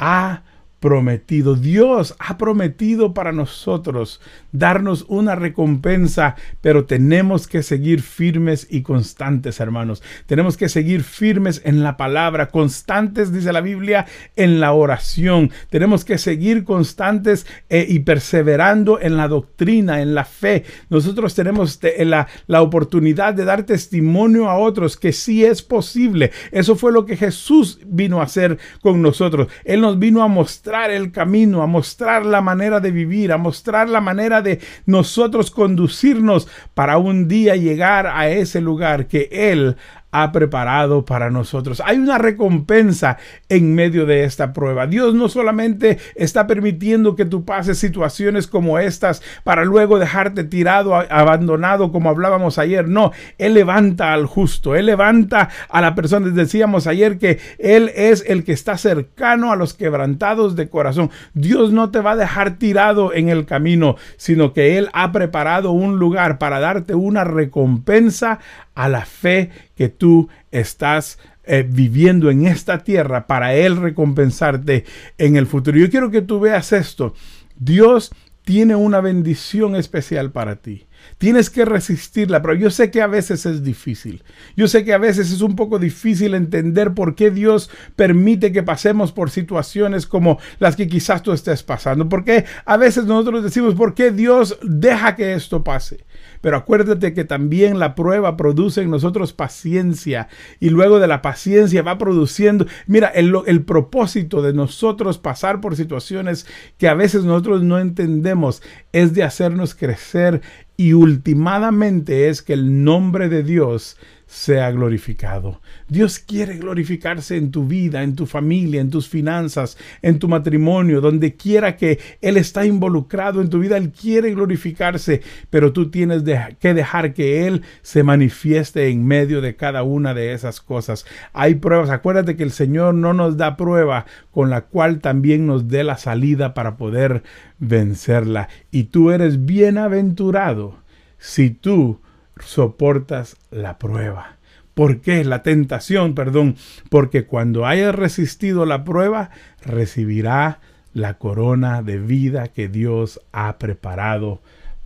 ha 0.00 0.42
prometido. 0.80 1.54
Dios 1.54 2.16
ha 2.18 2.38
prometido 2.38 3.12
para 3.12 3.32
nosotros 3.32 4.20
darnos 4.50 5.04
una 5.08 5.34
recompensa, 5.34 6.36
pero 6.62 6.86
tenemos 6.86 7.46
que 7.46 7.62
seguir 7.62 8.00
firmes 8.00 8.66
y 8.70 8.80
constantes, 8.82 9.60
hermanos. 9.60 10.02
Tenemos 10.26 10.56
que 10.56 10.70
seguir 10.70 11.02
firmes 11.04 11.60
en 11.64 11.82
la 11.82 11.98
palabra, 11.98 12.48
constantes, 12.48 13.32
dice 13.32 13.52
la 13.52 13.60
Biblia, 13.60 14.06
en 14.36 14.58
la 14.58 14.72
oración. 14.72 15.52
Tenemos 15.68 16.04
que 16.04 16.16
seguir 16.16 16.64
constantes 16.64 17.46
eh, 17.68 17.86
y 17.86 18.00
perseverando 18.00 18.98
en 19.00 19.18
la 19.18 19.28
doctrina, 19.28 20.00
en 20.00 20.14
la 20.14 20.24
fe. 20.24 20.64
Nosotros 20.88 21.34
tenemos 21.34 21.78
la, 21.98 22.26
la 22.46 22.62
oportunidad 22.62 23.34
de 23.34 23.44
dar 23.44 23.64
testimonio 23.64 24.48
a 24.48 24.56
otros 24.56 24.96
que 24.96 25.12
sí 25.12 25.44
es 25.44 25.62
posible. 25.62 26.32
Eso 26.52 26.74
fue 26.74 26.90
lo 26.90 27.04
que 27.04 27.18
Jesús 27.18 27.80
vino 27.84 28.20
a 28.20 28.24
hacer 28.24 28.58
con 28.80 29.02
nosotros. 29.02 29.48
Él 29.64 29.82
nos 29.82 29.98
vino 29.98 30.22
a 30.22 30.28
mostrar 30.28 30.69
mostrar 30.70 30.92
el 30.92 31.10
camino, 31.10 31.62
a 31.62 31.66
mostrar 31.66 32.24
la 32.24 32.40
manera 32.40 32.78
de 32.78 32.92
vivir, 32.92 33.32
a 33.32 33.36
mostrar 33.36 33.88
la 33.88 34.00
manera 34.00 34.40
de 34.40 34.60
nosotros 34.86 35.50
conducirnos 35.50 36.46
para 36.74 36.96
un 36.96 37.26
día 37.26 37.56
llegar 37.56 38.06
a 38.06 38.28
ese 38.28 38.60
lugar 38.60 39.08
que 39.08 39.28
Él 39.32 39.76
ha 40.12 40.32
preparado 40.32 41.04
para 41.04 41.30
nosotros. 41.30 41.82
Hay 41.84 41.98
una 41.98 42.18
recompensa 42.18 43.18
en 43.48 43.74
medio 43.74 44.06
de 44.06 44.24
esta 44.24 44.52
prueba. 44.52 44.86
Dios 44.86 45.14
no 45.14 45.28
solamente 45.28 45.98
está 46.14 46.46
permitiendo 46.46 47.14
que 47.14 47.24
tú 47.24 47.44
pases 47.44 47.78
situaciones 47.78 48.46
como 48.46 48.78
estas 48.78 49.22
para 49.44 49.64
luego 49.64 49.98
dejarte 49.98 50.44
tirado, 50.44 50.94
abandonado, 50.94 51.92
como 51.92 52.10
hablábamos 52.10 52.58
ayer. 52.58 52.88
No, 52.88 53.12
Él 53.38 53.54
levanta 53.54 54.12
al 54.12 54.26
justo, 54.26 54.74
Él 54.74 54.86
levanta 54.86 55.48
a 55.68 55.80
la 55.80 55.94
persona. 55.94 56.28
Decíamos 56.28 56.86
ayer 56.86 57.18
que 57.18 57.38
Él 57.58 57.90
es 57.94 58.24
el 58.26 58.44
que 58.44 58.52
está 58.52 58.76
cercano 58.76 59.52
a 59.52 59.56
los 59.56 59.74
quebrantados 59.74 60.56
de 60.56 60.68
corazón. 60.68 61.10
Dios 61.34 61.72
no 61.72 61.90
te 61.90 62.00
va 62.00 62.12
a 62.12 62.16
dejar 62.16 62.58
tirado 62.58 63.14
en 63.14 63.28
el 63.28 63.46
camino, 63.46 63.96
sino 64.16 64.52
que 64.52 64.78
Él 64.78 64.88
ha 64.92 65.12
preparado 65.12 65.70
un 65.70 65.98
lugar 65.98 66.38
para 66.38 66.60
darte 66.60 66.94
una 66.94 67.24
recompensa 67.24 68.40
a 68.74 68.88
la 68.88 69.04
fe 69.04 69.50
que 69.80 69.88
tú 69.88 70.28
estás 70.50 71.18
eh, 71.42 71.66
viviendo 71.66 72.30
en 72.30 72.46
esta 72.46 72.84
tierra 72.84 73.26
para 73.26 73.54
Él 73.54 73.78
recompensarte 73.78 74.84
en 75.16 75.36
el 75.36 75.46
futuro. 75.46 75.78
Yo 75.78 75.88
quiero 75.88 76.10
que 76.10 76.20
tú 76.20 76.38
veas 76.38 76.74
esto. 76.74 77.14
Dios 77.56 78.10
tiene 78.44 78.76
una 78.76 79.00
bendición 79.00 79.76
especial 79.76 80.32
para 80.32 80.56
ti. 80.56 80.86
Tienes 81.16 81.48
que 81.48 81.64
resistirla, 81.64 82.42
pero 82.42 82.52
yo 82.52 82.70
sé 82.70 82.90
que 82.90 83.00
a 83.00 83.06
veces 83.06 83.46
es 83.46 83.64
difícil. 83.64 84.22
Yo 84.54 84.68
sé 84.68 84.84
que 84.84 84.92
a 84.92 84.98
veces 84.98 85.32
es 85.32 85.40
un 85.40 85.56
poco 85.56 85.78
difícil 85.78 86.34
entender 86.34 86.92
por 86.92 87.14
qué 87.14 87.30
Dios 87.30 87.70
permite 87.96 88.52
que 88.52 88.62
pasemos 88.62 89.12
por 89.12 89.30
situaciones 89.30 90.06
como 90.06 90.38
las 90.58 90.76
que 90.76 90.88
quizás 90.88 91.22
tú 91.22 91.32
estés 91.32 91.62
pasando. 91.62 92.06
Porque 92.10 92.44
a 92.66 92.76
veces 92.76 93.06
nosotros 93.06 93.42
decimos, 93.42 93.74
¿por 93.74 93.94
qué 93.94 94.10
Dios 94.10 94.58
deja 94.62 95.16
que 95.16 95.32
esto 95.32 95.64
pase? 95.64 96.04
Pero 96.40 96.56
acuérdate 96.56 97.12
que 97.12 97.24
también 97.24 97.78
la 97.78 97.94
prueba 97.94 98.36
produce 98.36 98.82
en 98.82 98.90
nosotros 98.90 99.32
paciencia 99.32 100.28
y 100.58 100.70
luego 100.70 100.98
de 100.98 101.06
la 101.06 101.22
paciencia 101.22 101.82
va 101.82 101.98
produciendo, 101.98 102.66
mira, 102.86 103.08
el, 103.08 103.34
el 103.46 103.62
propósito 103.62 104.42
de 104.42 104.52
nosotros 104.52 105.18
pasar 105.18 105.60
por 105.60 105.76
situaciones 105.76 106.46
que 106.78 106.88
a 106.88 106.94
veces 106.94 107.24
nosotros 107.24 107.62
no 107.62 107.78
entendemos 107.78 108.62
es 108.92 109.14
de 109.14 109.22
hacernos 109.22 109.74
crecer 109.74 110.40
y 110.76 110.94
ultimadamente 110.94 112.28
es 112.28 112.40
que 112.40 112.54
el 112.54 112.84
nombre 112.84 113.28
de 113.28 113.42
Dios 113.42 113.98
sea 114.30 114.70
glorificado. 114.70 115.60
Dios 115.88 116.20
quiere 116.20 116.56
glorificarse 116.56 117.36
en 117.36 117.50
tu 117.50 117.66
vida, 117.66 118.04
en 118.04 118.14
tu 118.14 118.26
familia, 118.26 118.80
en 118.80 118.88
tus 118.88 119.08
finanzas, 119.08 119.76
en 120.02 120.20
tu 120.20 120.28
matrimonio, 120.28 121.00
donde 121.00 121.34
quiera 121.34 121.76
que 121.76 121.98
Él 122.20 122.36
está 122.36 122.64
involucrado 122.64 123.40
en 123.40 123.50
tu 123.50 123.58
vida, 123.58 123.76
Él 123.76 123.90
quiere 123.90 124.32
glorificarse, 124.32 125.20
pero 125.50 125.72
tú 125.72 125.90
tienes 125.90 126.22
que 126.60 126.74
dejar 126.74 127.12
que 127.12 127.48
Él 127.48 127.62
se 127.82 128.04
manifieste 128.04 128.88
en 128.88 129.04
medio 129.04 129.40
de 129.40 129.56
cada 129.56 129.82
una 129.82 130.14
de 130.14 130.32
esas 130.32 130.60
cosas. 130.60 131.06
Hay 131.32 131.56
pruebas, 131.56 131.90
acuérdate 131.90 132.36
que 132.36 132.44
el 132.44 132.52
Señor 132.52 132.94
no 132.94 133.12
nos 133.12 133.36
da 133.36 133.56
prueba 133.56 134.06
con 134.30 134.48
la 134.48 134.60
cual 134.60 135.00
también 135.00 135.44
nos 135.48 135.66
dé 135.66 135.82
la 135.82 135.98
salida 135.98 136.54
para 136.54 136.76
poder 136.76 137.24
vencerla. 137.58 138.48
Y 138.70 138.84
tú 138.84 139.10
eres 139.10 139.44
bienaventurado 139.44 140.76
si 141.18 141.50
tú 141.50 141.98
soportas 142.42 143.36
la 143.50 143.78
prueba. 143.78 144.36
¿Por 144.74 145.00
qué? 145.00 145.24
La 145.24 145.42
tentación, 145.42 146.14
perdón. 146.14 146.56
Porque 146.88 147.26
cuando 147.26 147.66
hayas 147.66 147.94
resistido 147.94 148.66
la 148.66 148.84
prueba, 148.84 149.30
recibirá 149.62 150.60
la 150.92 151.18
corona 151.18 151.82
de 151.82 151.98
vida 151.98 152.48
que 152.48 152.68
Dios 152.68 153.20
ha 153.32 153.58
preparado 153.58 154.40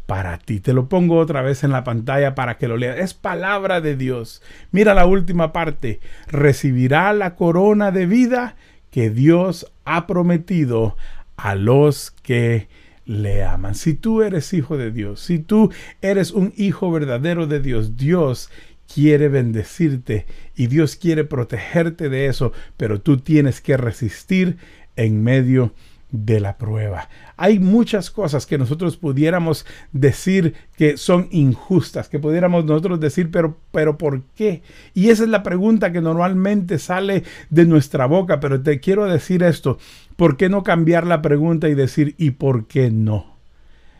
para 0.06 0.38
ti. 0.38 0.60
Te 0.60 0.72
lo 0.72 0.88
pongo 0.88 1.18
otra 1.18 1.42
vez 1.42 1.64
en 1.64 1.70
la 1.70 1.84
pantalla 1.84 2.34
para 2.34 2.56
que 2.58 2.68
lo 2.68 2.76
leas. 2.76 2.98
Es 2.98 3.14
palabra 3.14 3.80
de 3.80 3.96
Dios. 3.96 4.42
Mira 4.70 4.94
la 4.94 5.06
última 5.06 5.52
parte. 5.52 6.00
Recibirá 6.26 7.12
la 7.12 7.36
corona 7.36 7.90
de 7.90 8.06
vida 8.06 8.56
que 8.90 9.10
Dios 9.10 9.72
ha 9.84 10.06
prometido 10.06 10.96
a 11.36 11.54
los 11.54 12.10
que 12.10 12.68
le 13.04 13.44
aman. 13.44 13.74
Si 13.74 13.94
tú 13.94 14.22
eres 14.22 14.52
hijo 14.52 14.76
de 14.76 14.90
Dios, 14.90 15.20
si 15.20 15.38
tú 15.38 15.70
eres 16.00 16.30
un 16.30 16.52
hijo 16.56 16.90
verdadero 16.90 17.46
de 17.46 17.60
Dios, 17.60 17.96
Dios 17.96 18.50
quiere 18.92 19.28
bendecirte 19.28 20.26
y 20.54 20.66
Dios 20.66 20.96
quiere 20.96 21.24
protegerte 21.24 22.08
de 22.08 22.26
eso, 22.26 22.52
pero 22.76 23.00
tú 23.00 23.18
tienes 23.18 23.60
que 23.60 23.76
resistir 23.76 24.56
en 24.96 25.22
medio 25.22 25.66
de 25.68 25.93
la 26.40 26.56
prueba. 26.56 27.08
Hay 27.36 27.58
muchas 27.58 28.10
cosas 28.10 28.46
que 28.46 28.56
nosotros 28.56 28.96
pudiéramos 28.96 29.66
decir 29.92 30.54
que 30.76 30.96
son 30.96 31.28
injustas, 31.30 32.08
que 32.08 32.18
pudiéramos 32.18 32.64
nosotros 32.64 33.00
decir, 33.00 33.30
pero, 33.30 33.58
pero 33.72 33.98
¿por 33.98 34.22
qué? 34.36 34.62
Y 34.94 35.10
esa 35.10 35.24
es 35.24 35.28
la 35.28 35.42
pregunta 35.42 35.92
que 35.92 36.00
normalmente 36.00 36.78
sale 36.78 37.24
de 37.50 37.66
nuestra 37.66 38.06
boca, 38.06 38.40
pero 38.40 38.62
te 38.62 38.80
quiero 38.80 39.06
decir 39.06 39.42
esto, 39.42 39.78
¿por 40.16 40.36
qué 40.36 40.48
no 40.48 40.62
cambiar 40.62 41.06
la 41.06 41.20
pregunta 41.20 41.68
y 41.68 41.74
decir, 41.74 42.14
¿y 42.16 42.32
por 42.32 42.66
qué 42.66 42.90
no? 42.90 43.33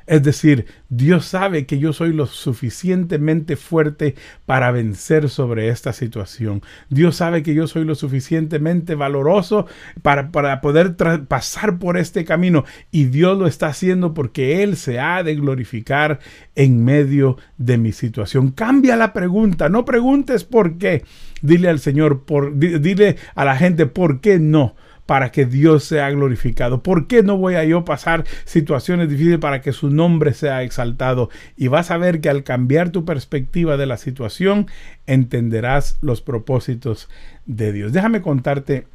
Es 0.06 0.22
decir, 0.22 0.66
Dios 0.90 1.24
sabe 1.24 1.64
que 1.64 1.78
yo 1.78 1.92
soy 1.92 2.12
lo 2.12 2.26
suficientemente 2.26 3.56
fuerte 3.56 4.14
para 4.44 4.70
vencer 4.70 5.30
sobre 5.30 5.68
esta 5.68 5.92
situación. 5.92 6.62
Dios 6.90 7.16
sabe 7.16 7.42
que 7.42 7.54
yo 7.54 7.66
soy 7.66 7.84
lo 7.84 7.94
suficientemente 7.94 8.94
valoroso 8.94 9.66
para, 10.02 10.30
para 10.30 10.60
poder 10.60 10.96
pasar 11.26 11.78
por 11.78 11.96
este 11.96 12.24
camino. 12.24 12.64
Y 12.90 13.06
Dios 13.06 13.38
lo 13.38 13.46
está 13.46 13.68
haciendo 13.68 14.12
porque 14.12 14.62
Él 14.62 14.76
se 14.76 15.00
ha 15.00 15.22
de 15.22 15.34
glorificar 15.36 16.20
en 16.54 16.84
medio 16.84 17.38
de 17.56 17.78
mi 17.78 17.92
situación. 17.92 18.50
Cambia 18.50 18.96
la 18.96 19.12
pregunta. 19.12 19.68
No 19.68 19.84
preguntes 19.84 20.44
por 20.44 20.76
qué. 20.76 21.04
Dile 21.40 21.68
al 21.68 21.78
Señor, 21.78 22.24
por, 22.24 22.58
dile 22.58 23.16
a 23.34 23.44
la 23.44 23.56
gente 23.56 23.86
por 23.86 24.20
qué 24.20 24.38
no 24.38 24.74
para 25.06 25.30
que 25.30 25.44
Dios 25.44 25.84
sea 25.84 26.10
glorificado? 26.10 26.82
¿Por 26.82 27.06
qué 27.06 27.22
no 27.22 27.36
voy 27.36 27.54
a 27.54 27.64
yo 27.64 27.84
pasar 27.84 28.24
situaciones 28.44 29.08
difíciles 29.08 29.38
para 29.38 29.60
que 29.60 29.72
su 29.72 29.90
nombre 29.90 30.34
sea 30.34 30.62
exaltado? 30.62 31.30
Y 31.56 31.68
vas 31.68 31.90
a 31.90 31.98
ver 31.98 32.20
que 32.20 32.28
al 32.28 32.44
cambiar 32.44 32.90
tu 32.90 33.04
perspectiva 33.04 33.76
de 33.76 33.86
la 33.86 33.96
situación, 33.96 34.66
entenderás 35.06 35.98
los 36.00 36.20
propósitos 36.20 37.08
de 37.46 37.72
Dios. 37.72 37.92
Déjame 37.92 38.22
contarte 38.22 38.86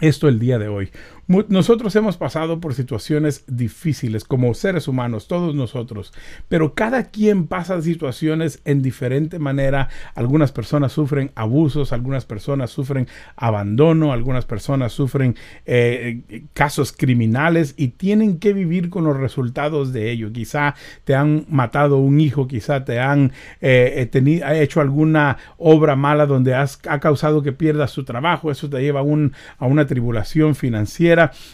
esto 0.00 0.28
el 0.28 0.38
día 0.38 0.58
de 0.58 0.68
hoy. 0.68 0.90
Nosotros 1.28 1.94
hemos 1.94 2.16
pasado 2.16 2.60
por 2.60 2.74
situaciones 2.74 3.44
difíciles 3.46 4.24
como 4.24 4.52
seres 4.54 4.88
humanos, 4.88 5.28
todos 5.28 5.54
nosotros, 5.54 6.12
pero 6.48 6.74
cada 6.74 7.10
quien 7.10 7.46
pasa 7.46 7.80
situaciones 7.80 8.60
en 8.64 8.82
diferente 8.82 9.38
manera. 9.38 9.88
Algunas 10.14 10.50
personas 10.50 10.92
sufren 10.92 11.30
abusos, 11.36 11.92
algunas 11.92 12.26
personas 12.26 12.70
sufren 12.70 13.06
abandono, 13.36 14.12
algunas 14.12 14.46
personas 14.46 14.92
sufren 14.92 15.36
eh, 15.64 16.42
casos 16.54 16.92
criminales 16.92 17.74
y 17.76 17.88
tienen 17.88 18.38
que 18.38 18.52
vivir 18.52 18.90
con 18.90 19.04
los 19.04 19.16
resultados 19.16 19.92
de 19.92 20.10
ello. 20.10 20.32
Quizá 20.32 20.74
te 21.04 21.14
han 21.14 21.46
matado 21.48 21.98
un 21.98 22.20
hijo, 22.20 22.48
quizá 22.48 22.84
te 22.84 22.98
han 22.98 23.32
eh, 23.60 24.10
hecho 24.54 24.80
alguna 24.80 25.38
obra 25.56 25.94
mala 25.94 26.26
donde 26.26 26.54
has, 26.54 26.80
ha 26.88 26.98
causado 26.98 27.42
que 27.42 27.52
pierdas 27.52 27.92
tu 27.92 28.04
trabajo, 28.04 28.50
eso 28.50 28.68
te 28.68 28.80
lleva 28.80 29.00
a 29.00 29.66
una 29.66 29.86
tribulación 29.86 30.56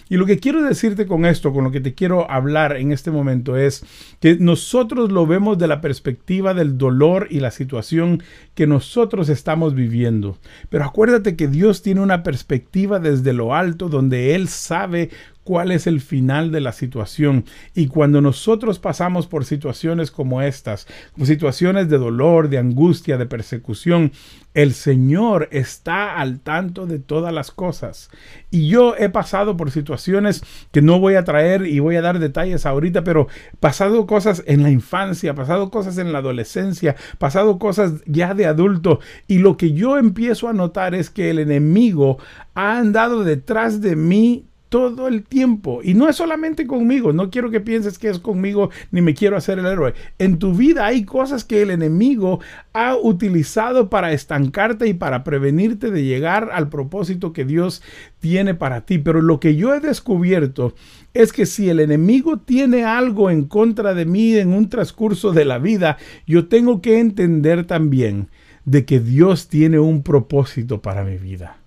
y 0.09 0.17
lo 0.17 0.27
que 0.27 0.38
quiero 0.38 0.62
decirte 0.62 1.07
con 1.07 1.25
esto, 1.25 1.53
con 1.53 1.65
lo 1.65 1.71
que 1.71 1.81
te 1.81 1.95
quiero 1.95 2.31
hablar 2.31 2.77
en 2.77 2.93
este 2.93 3.11
momento 3.11 3.57
es 3.57 3.85
que 4.21 4.37
nosotros 4.37 5.11
lo 5.11 5.27
vemos 5.27 5.59
de 5.59 5.69
la 5.69 5.81
perspectiva 5.81 6.55
del 6.55 6.79
dolor 6.79 7.29
y 7.31 7.41
la 7.41 7.50
situación 7.50 8.23
que 8.55 8.67
nosotros 8.67 9.29
estamos 9.29 9.75
viviendo. 9.75 10.38
Pero 10.69 10.85
acuérdate 10.85 11.37
que 11.37 11.49
Dios 11.49 11.83
tiene 11.83 12.00
una 12.00 12.23
perspectiva 12.23 12.99
desde 12.99 13.33
lo 13.33 13.55
alto 13.55 13.88
donde 13.88 14.35
Él 14.35 14.49
sabe 14.49 15.11
cuál 15.49 15.73
es 15.73 15.87
el 15.87 16.02
final 16.02 16.52
de 16.52 16.61
la 16.61 16.73
situación. 16.73 17.47
Y 17.75 17.87
cuando 17.87 18.21
nosotros 18.21 18.78
pasamos 18.78 19.26
por 19.26 19.47
situaciones 19.47 20.11
como 20.11 20.43
estas, 20.43 20.87
situaciones 21.25 21.88
de 21.88 21.97
dolor, 21.97 22.50
de 22.50 22.59
angustia, 22.59 23.17
de 23.17 23.25
persecución, 23.25 24.12
el 24.52 24.75
Señor 24.75 25.49
está 25.50 26.19
al 26.19 26.40
tanto 26.40 26.85
de 26.85 26.99
todas 26.99 27.33
las 27.33 27.50
cosas. 27.50 28.11
Y 28.50 28.69
yo 28.69 28.95
he 28.99 29.09
pasado 29.09 29.57
por 29.57 29.71
situaciones 29.71 30.43
que 30.71 30.83
no 30.83 31.00
voy 31.00 31.14
a 31.14 31.25
traer 31.25 31.67
y 31.67 31.78
voy 31.78 31.97
a 31.97 32.02
dar 32.02 32.19
detalles 32.19 32.67
ahorita, 32.67 33.02
pero 33.02 33.28
pasado 33.59 34.07
cosas 34.07 34.43
en 34.47 34.62
la 34.62 34.71
infancia, 34.71 35.35
pasado 35.35 35.71
cosas 35.71 35.97
en 35.97 36.12
la 36.12 36.19
adolescencia, 36.19 36.95
pasado 37.17 37.59
cosas 37.59 38.02
ya 38.05 38.35
de 38.35 38.45
adulto. 38.45 39.00
Y 39.26 39.38
lo 39.38 39.57
que 39.57 39.73
yo 39.73 39.97
empiezo 39.97 40.47
a 40.47 40.52
notar 40.52 40.95
es 40.95 41.09
que 41.09 41.31
el 41.31 41.38
enemigo 41.38 42.19
ha 42.55 42.76
andado 42.76 43.25
detrás 43.25 43.81
de 43.81 43.97
mí 43.97 44.45
todo 44.68 45.08
el 45.08 45.22
tiempo. 45.22 45.80
Y 45.82 45.94
no 45.94 46.08
es 46.08 46.16
solamente 46.16 46.66
conmigo, 46.66 47.12
no 47.12 47.30
quiero 47.30 47.50
que 47.50 47.60
pienses 47.60 47.98
que 47.98 48.08
es 48.08 48.18
conmigo 48.18 48.70
ni 48.90 49.00
me 49.00 49.14
quiero 49.14 49.37
hacer 49.37 49.58
el 49.58 49.66
héroe. 49.66 49.94
En 50.18 50.38
tu 50.38 50.54
vida 50.54 50.87
hay 50.87 51.04
cosas 51.04 51.44
que 51.44 51.62
el 51.62 51.70
enemigo 51.70 52.40
ha 52.72 52.96
utilizado 52.96 53.88
para 53.88 54.12
estancarte 54.12 54.87
y 54.87 54.94
para 54.94 55.25
prevenirte 55.25 55.90
de 55.90 56.04
llegar 56.04 56.50
al 56.52 56.68
propósito 56.68 57.32
que 57.32 57.44
Dios 57.44 57.82
tiene 58.20 58.54
para 58.54 58.82
ti. 58.82 58.98
Pero 58.98 59.22
lo 59.22 59.40
que 59.40 59.56
yo 59.56 59.75
he 59.75 59.80
descubierto 59.80 60.75
es 61.14 61.32
que 61.32 61.46
si 61.46 61.68
el 61.70 61.80
enemigo 61.80 62.38
tiene 62.38 62.84
algo 62.84 63.30
en 63.30 63.44
contra 63.44 63.94
de 63.94 64.04
mí 64.04 64.37
en 64.37 64.52
un 64.52 64.68
transcurso 64.68 65.32
de 65.32 65.44
la 65.44 65.58
vida, 65.58 65.96
yo 66.26 66.48
tengo 66.48 66.82
que 66.82 67.00
entender 67.00 67.66
también 67.66 68.28
de 68.64 68.84
que 68.84 69.00
Dios 69.00 69.48
tiene 69.48 69.78
un 69.78 70.02
propósito 70.02 70.82
para 70.82 71.02
mi 71.02 71.16
vida 71.16 71.58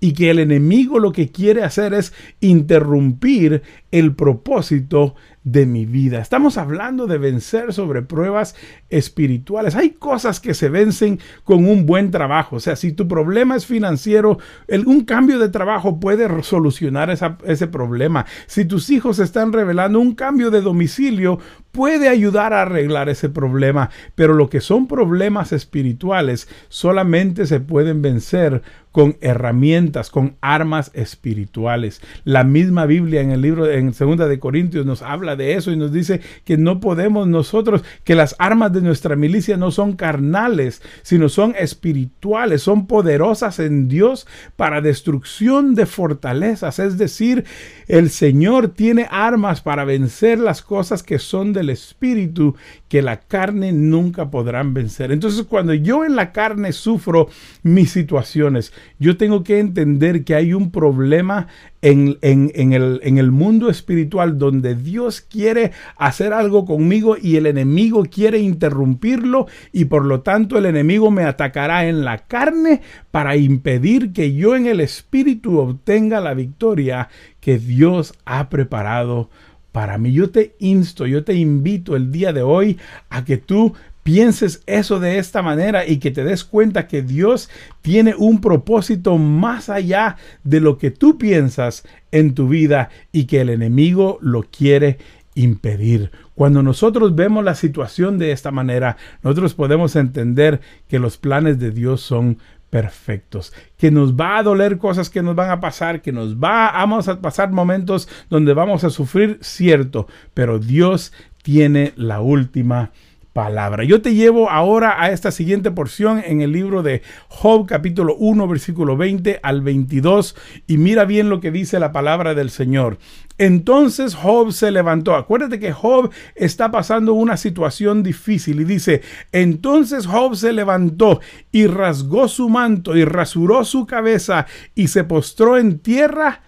y 0.00 0.12
que 0.12 0.30
el 0.30 0.38
enemigo 0.38 0.98
lo 0.98 1.12
que 1.12 1.30
quiere 1.30 1.62
hacer 1.62 1.94
es 1.94 2.12
interrumpir 2.40 3.62
el 3.90 4.14
propósito 4.14 5.14
de 5.42 5.64
mi 5.64 5.86
vida. 5.86 6.20
Estamos 6.20 6.58
hablando 6.58 7.06
de 7.06 7.16
vencer 7.16 7.72
sobre 7.72 8.02
pruebas 8.02 8.54
espirituales. 8.90 9.74
Hay 9.74 9.90
cosas 9.90 10.38
que 10.38 10.52
se 10.52 10.68
vencen 10.68 11.18
con 11.44 11.66
un 11.66 11.86
buen 11.86 12.10
trabajo. 12.10 12.56
O 12.56 12.60
sea, 12.60 12.76
si 12.76 12.92
tu 12.92 13.08
problema 13.08 13.56
es 13.56 13.64
financiero, 13.64 14.38
un 14.86 15.04
cambio 15.04 15.38
de 15.38 15.48
trabajo 15.48 15.98
puede 15.98 16.42
solucionar 16.42 17.10
ese 17.10 17.66
problema. 17.68 18.26
Si 18.46 18.64
tus 18.66 18.90
hijos 18.90 19.18
están 19.18 19.52
revelando, 19.52 19.98
un 19.98 20.14
cambio 20.14 20.50
de 20.50 20.60
domicilio 20.60 21.38
puede 21.72 22.08
ayudar 22.08 22.52
a 22.52 22.62
arreglar 22.62 23.08
ese 23.08 23.30
problema. 23.30 23.90
Pero 24.14 24.34
lo 24.34 24.50
que 24.50 24.60
son 24.60 24.86
problemas 24.86 25.52
espirituales 25.52 26.48
solamente 26.68 27.46
se 27.46 27.60
pueden 27.60 28.02
vencer 28.02 28.62
con 28.92 29.16
herramientas, 29.20 30.10
con 30.10 30.36
armas 30.40 30.90
espirituales. 30.94 32.02
La 32.24 32.44
misma 32.44 32.86
Biblia 32.86 33.20
en 33.20 33.30
el 33.30 33.40
libro 33.40 33.64
de 33.64 33.79
en 33.80 33.94
segunda 33.94 34.28
de 34.28 34.38
Corintios 34.38 34.86
nos 34.86 35.02
habla 35.02 35.36
de 35.36 35.54
eso 35.54 35.72
y 35.72 35.76
nos 35.76 35.92
dice 35.92 36.20
que 36.44 36.56
no 36.56 36.80
podemos 36.80 37.26
nosotros, 37.26 37.82
que 38.04 38.14
las 38.14 38.36
armas 38.38 38.72
de 38.72 38.82
nuestra 38.82 39.16
milicia 39.16 39.56
no 39.56 39.70
son 39.70 39.94
carnales, 39.94 40.82
sino 41.02 41.28
son 41.28 41.54
espirituales, 41.58 42.62
son 42.62 42.86
poderosas 42.86 43.58
en 43.58 43.88
Dios 43.88 44.26
para 44.56 44.80
destrucción 44.80 45.74
de 45.74 45.86
fortalezas. 45.86 46.78
Es 46.78 46.98
decir, 46.98 47.44
el 47.88 48.10
Señor 48.10 48.68
tiene 48.68 49.06
armas 49.10 49.60
para 49.60 49.84
vencer 49.84 50.38
las 50.38 50.62
cosas 50.62 51.02
que 51.02 51.18
son 51.18 51.52
del 51.52 51.70
espíritu 51.70 52.56
que 52.88 53.02
la 53.02 53.20
carne 53.20 53.72
nunca 53.72 54.30
podrán 54.30 54.74
vencer. 54.74 55.12
Entonces, 55.12 55.44
cuando 55.46 55.74
yo 55.74 56.04
en 56.04 56.16
la 56.16 56.32
carne 56.32 56.72
sufro 56.72 57.28
mis 57.62 57.90
situaciones, 57.92 58.72
yo 58.98 59.16
tengo 59.16 59.44
que 59.44 59.58
entender 59.58 60.24
que 60.24 60.34
hay 60.34 60.54
un 60.54 60.70
problema 60.70 61.46
en, 61.82 62.18
el, 62.20 63.00
en, 63.02 63.18
el, 63.18 63.30
mundo 63.30 63.70
espiritual 63.70 64.38
donde 64.38 64.74
Dios 64.74 65.22
quiere 65.22 65.72
hacer 65.96 66.32
algo 66.32 66.66
conmigo 66.66 67.16
y 67.20 67.36
el 67.36 67.46
enemigo 67.46 68.04
quiere 68.04 68.38
interrumpirlo 68.38 69.46
y 69.72 69.86
por 69.86 70.04
lo 70.04 70.20
tanto 70.20 70.58
el 70.58 70.66
enemigo 70.66 71.10
me 71.10 71.24
atacará 71.24 71.88
en 71.88 72.04
la 72.04 72.18
carne 72.18 72.82
para 73.10 73.36
impedir 73.36 74.12
que 74.12 74.34
yo 74.34 74.56
en 74.56 74.66
el 74.66 74.80
espíritu 74.80 75.58
obtenga 75.58 76.20
la 76.20 76.34
victoria 76.34 77.08
que 77.40 77.58
Dios 77.58 78.14
ha 78.26 78.50
preparado 78.50 79.30
para 79.72 79.98
mí. 79.98 80.12
Yo 80.12 80.30
te 80.30 80.56
insto, 80.58 81.06
yo 81.06 81.24
te 81.24 81.34
invito 81.34 81.96
el 81.96 82.10
día 82.12 82.32
de 82.32 82.42
hoy 82.42 82.78
a 83.08 83.24
que 83.24 83.36
tú 83.36 83.74
pienses 84.02 84.62
eso 84.66 85.00
de 85.00 85.18
esta 85.18 85.42
manera 85.42 85.86
y 85.86 85.98
que 85.98 86.10
te 86.10 86.24
des 86.24 86.44
cuenta 86.44 86.86
que 86.86 87.02
Dios 87.02 87.50
tiene 87.82 88.14
un 88.16 88.40
propósito 88.40 89.18
más 89.18 89.68
allá 89.68 90.16
de 90.44 90.60
lo 90.60 90.78
que 90.78 90.90
tú 90.90 91.18
piensas 91.18 91.84
en 92.10 92.34
tu 92.34 92.48
vida 92.48 92.90
y 93.12 93.24
que 93.24 93.40
el 93.40 93.50
enemigo 93.50 94.18
lo 94.20 94.42
quiere 94.42 94.98
impedir. 95.34 96.10
Cuando 96.34 96.62
nosotros 96.62 97.14
vemos 97.14 97.44
la 97.44 97.54
situación 97.54 98.18
de 98.18 98.32
esta 98.32 98.50
manera, 98.50 98.96
nosotros 99.22 99.54
podemos 99.54 99.96
entender 99.96 100.60
que 100.88 100.98
los 100.98 101.16
planes 101.18 101.58
de 101.58 101.70
Dios 101.70 102.00
son 102.00 102.38
perfectos, 102.70 103.52
que 103.76 103.90
nos 103.90 104.14
va 104.14 104.38
a 104.38 104.42
doler 104.44 104.78
cosas 104.78 105.10
que 105.10 105.22
nos 105.22 105.34
van 105.34 105.50
a 105.50 105.60
pasar, 105.60 106.02
que 106.02 106.12
nos 106.12 106.36
va 106.36 106.70
vamos 106.72 107.08
a 107.08 107.20
pasar 107.20 107.50
momentos 107.50 108.08
donde 108.28 108.54
vamos 108.54 108.84
a 108.84 108.90
sufrir, 108.90 109.38
cierto, 109.42 110.06
pero 110.34 110.60
Dios 110.60 111.12
tiene 111.42 111.92
la 111.96 112.20
última 112.20 112.92
palabra. 113.32 113.84
Yo 113.84 114.02
te 114.02 114.14
llevo 114.14 114.50
ahora 114.50 115.00
a 115.00 115.10
esta 115.12 115.30
siguiente 115.30 115.70
porción 115.70 116.22
en 116.24 116.40
el 116.40 116.52
libro 116.52 116.82
de 116.82 117.02
Job 117.28 117.66
capítulo 117.66 118.16
1 118.16 118.48
versículo 118.48 118.96
20 118.96 119.40
al 119.42 119.60
22 119.62 120.36
y 120.66 120.78
mira 120.78 121.04
bien 121.04 121.30
lo 121.30 121.40
que 121.40 121.50
dice 121.50 121.78
la 121.78 121.92
palabra 121.92 122.34
del 122.34 122.50
Señor. 122.50 122.98
Entonces 123.38 124.14
Job 124.14 124.52
se 124.52 124.70
levantó. 124.70 125.14
Acuérdate 125.14 125.60
que 125.60 125.72
Job 125.72 126.10
está 126.34 126.70
pasando 126.70 127.14
una 127.14 127.36
situación 127.36 128.02
difícil 128.02 128.60
y 128.60 128.64
dice, 128.64 129.02
entonces 129.32 130.06
Job 130.06 130.34
se 130.34 130.52
levantó 130.52 131.20
y 131.52 131.66
rasgó 131.66 132.28
su 132.28 132.48
manto 132.48 132.96
y 132.96 133.04
rasuró 133.04 133.64
su 133.64 133.86
cabeza 133.86 134.46
y 134.74 134.88
se 134.88 135.04
postró 135.04 135.56
en 135.56 135.78
tierra 135.78 136.42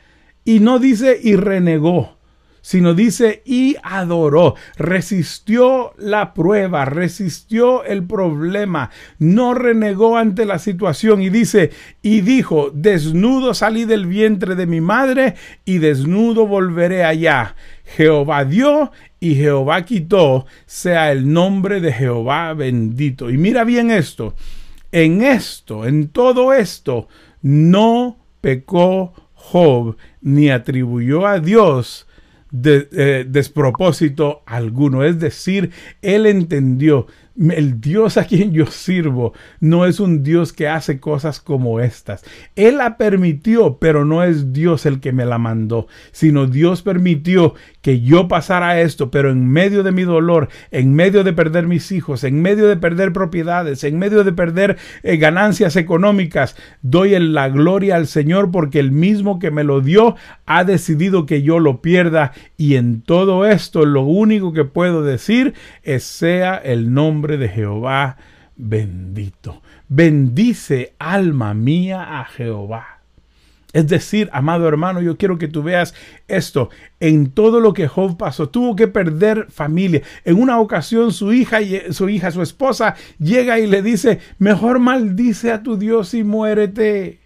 y 0.44 0.60
no 0.60 0.78
dice 0.78 1.18
y 1.22 1.36
renegó 1.36 2.21
sino 2.62 2.94
dice 2.94 3.42
y 3.44 3.76
adoró, 3.82 4.54
resistió 4.76 5.92
la 5.98 6.32
prueba, 6.32 6.84
resistió 6.86 7.84
el 7.84 8.04
problema, 8.04 8.90
no 9.18 9.52
renegó 9.52 10.16
ante 10.16 10.46
la 10.46 10.58
situación 10.58 11.20
y 11.22 11.28
dice 11.28 11.70
y 12.00 12.22
dijo, 12.22 12.70
desnudo 12.72 13.52
salí 13.52 13.84
del 13.84 14.06
vientre 14.06 14.54
de 14.54 14.66
mi 14.66 14.80
madre 14.80 15.34
y 15.64 15.78
desnudo 15.78 16.46
volveré 16.46 17.04
allá. 17.04 17.56
Jehová 17.84 18.44
dio 18.44 18.92
y 19.20 19.34
Jehová 19.34 19.82
quitó, 19.84 20.46
sea 20.64 21.12
el 21.12 21.30
nombre 21.30 21.80
de 21.80 21.92
Jehová 21.92 22.54
bendito. 22.54 23.28
Y 23.28 23.36
mira 23.36 23.64
bien 23.64 23.90
esto, 23.90 24.34
en 24.92 25.22
esto, 25.22 25.84
en 25.86 26.08
todo 26.08 26.52
esto, 26.52 27.08
no 27.42 28.18
pecó 28.40 29.12
Job 29.34 29.96
ni 30.20 30.50
atribuyó 30.50 31.26
a 31.26 31.40
Dios 31.40 32.06
de, 32.52 32.88
eh, 32.92 33.26
despropósito 33.28 34.42
alguno. 34.46 35.02
Es 35.02 35.18
decir, 35.18 35.70
él 36.02 36.26
entendió 36.26 37.06
el 37.36 37.80
Dios 37.80 38.16
a 38.16 38.24
quien 38.24 38.52
yo 38.52 38.66
sirvo 38.66 39.32
no 39.60 39.86
es 39.86 40.00
un 40.00 40.22
Dios 40.22 40.52
que 40.52 40.68
hace 40.68 41.00
cosas 41.00 41.40
como 41.40 41.80
estas. 41.80 42.24
Él 42.56 42.78
la 42.78 42.96
permitió, 42.96 43.78
pero 43.78 44.04
no 44.04 44.22
es 44.22 44.52
Dios 44.52 44.86
el 44.86 45.00
que 45.00 45.12
me 45.12 45.24
la 45.24 45.38
mandó, 45.38 45.86
sino 46.10 46.46
Dios 46.46 46.82
permitió 46.82 47.54
que 47.80 48.00
yo 48.00 48.28
pasara 48.28 48.80
esto, 48.80 49.10
pero 49.10 49.30
en 49.30 49.48
medio 49.48 49.82
de 49.82 49.92
mi 49.92 50.02
dolor, 50.02 50.48
en 50.70 50.94
medio 50.94 51.24
de 51.24 51.32
perder 51.32 51.66
mis 51.66 51.90
hijos, 51.92 52.24
en 52.24 52.42
medio 52.42 52.68
de 52.68 52.76
perder 52.76 53.12
propiedades, 53.12 53.84
en 53.84 53.98
medio 53.98 54.24
de 54.24 54.32
perder 54.32 54.76
eh, 55.02 55.16
ganancias 55.16 55.76
económicas, 55.76 56.56
doy 56.82 57.18
la 57.18 57.48
gloria 57.48 57.96
al 57.96 58.06
Señor 58.06 58.50
porque 58.50 58.78
el 58.78 58.92
mismo 58.92 59.38
que 59.38 59.50
me 59.50 59.64
lo 59.64 59.80
dio 59.80 60.16
ha 60.46 60.64
decidido 60.64 61.26
que 61.26 61.42
yo 61.42 61.58
lo 61.58 61.82
pierda 61.82 62.32
y 62.56 62.76
en 62.76 63.02
todo 63.02 63.46
esto 63.46 63.84
lo 63.84 64.02
único 64.02 64.52
que 64.52 64.64
puedo 64.64 65.02
decir 65.02 65.54
es 65.82 66.04
sea 66.04 66.56
el 66.56 66.92
nombre 66.94 67.21
de 67.26 67.48
Jehová 67.48 68.16
bendito. 68.56 69.62
Bendice 69.88 70.94
alma 70.98 71.54
mía 71.54 72.20
a 72.20 72.24
Jehová. 72.24 73.00
Es 73.72 73.88
decir, 73.88 74.28
amado 74.32 74.68
hermano, 74.68 75.00
yo 75.00 75.16
quiero 75.16 75.38
que 75.38 75.48
tú 75.48 75.62
veas 75.62 75.94
esto. 76.28 76.68
En 77.00 77.30
todo 77.30 77.58
lo 77.58 77.72
que 77.72 77.88
Job 77.88 78.18
pasó, 78.18 78.50
tuvo 78.50 78.76
que 78.76 78.86
perder 78.86 79.46
familia. 79.50 80.02
En 80.24 80.40
una 80.40 80.60
ocasión 80.60 81.12
su 81.12 81.32
hija, 81.32 81.60
su 81.90 82.08
hija, 82.10 82.30
su 82.30 82.42
esposa, 82.42 82.96
llega 83.18 83.58
y 83.58 83.66
le 83.66 83.82
dice, 83.82 84.20
mejor 84.38 84.78
maldice 84.78 85.52
a 85.52 85.62
tu 85.62 85.78
Dios 85.78 86.12
y 86.12 86.22
muérete. 86.22 87.21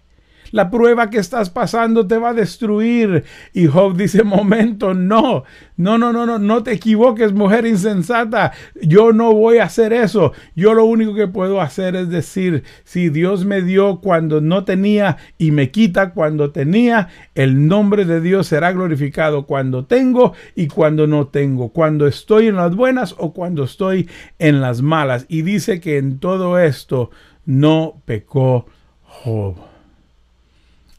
La 0.51 0.69
prueba 0.69 1.09
que 1.09 1.17
estás 1.17 1.49
pasando 1.49 2.07
te 2.07 2.17
va 2.17 2.29
a 2.29 2.33
destruir. 2.33 3.23
Y 3.53 3.67
Job 3.67 3.95
dice, 3.95 4.23
momento, 4.23 4.93
no, 4.93 5.43
no, 5.75 5.97
no, 5.97 6.13
no, 6.13 6.25
no, 6.25 6.39
no 6.39 6.63
te 6.63 6.73
equivoques, 6.73 7.33
mujer 7.33 7.65
insensata. 7.65 8.53
Yo 8.81 9.13
no 9.13 9.33
voy 9.33 9.57
a 9.57 9.65
hacer 9.65 9.93
eso. 9.93 10.33
Yo 10.55 10.73
lo 10.73 10.85
único 10.85 11.13
que 11.13 11.27
puedo 11.27 11.61
hacer 11.61 11.95
es 11.95 12.09
decir, 12.09 12.63
si 12.83 13.09
Dios 13.09 13.45
me 13.45 13.61
dio 13.61 13.99
cuando 14.01 14.41
no 14.41 14.63
tenía 14.63 15.17
y 15.37 15.51
me 15.51 15.71
quita 15.71 16.11
cuando 16.13 16.51
tenía, 16.51 17.09
el 17.35 17.67
nombre 17.67 18.05
de 18.05 18.21
Dios 18.21 18.47
será 18.47 18.71
glorificado 18.71 19.45
cuando 19.45 19.85
tengo 19.85 20.33
y 20.55 20.67
cuando 20.67 21.07
no 21.07 21.27
tengo, 21.27 21.69
cuando 21.69 22.07
estoy 22.07 22.47
en 22.47 22.55
las 22.55 22.75
buenas 22.75 23.15
o 23.17 23.33
cuando 23.33 23.63
estoy 23.63 24.09
en 24.39 24.61
las 24.61 24.81
malas. 24.81 25.25
Y 25.27 25.41
dice 25.41 25.79
que 25.79 25.97
en 25.97 26.19
todo 26.19 26.59
esto 26.59 27.11
no 27.45 28.01
pecó 28.05 28.65
Job. 29.03 29.76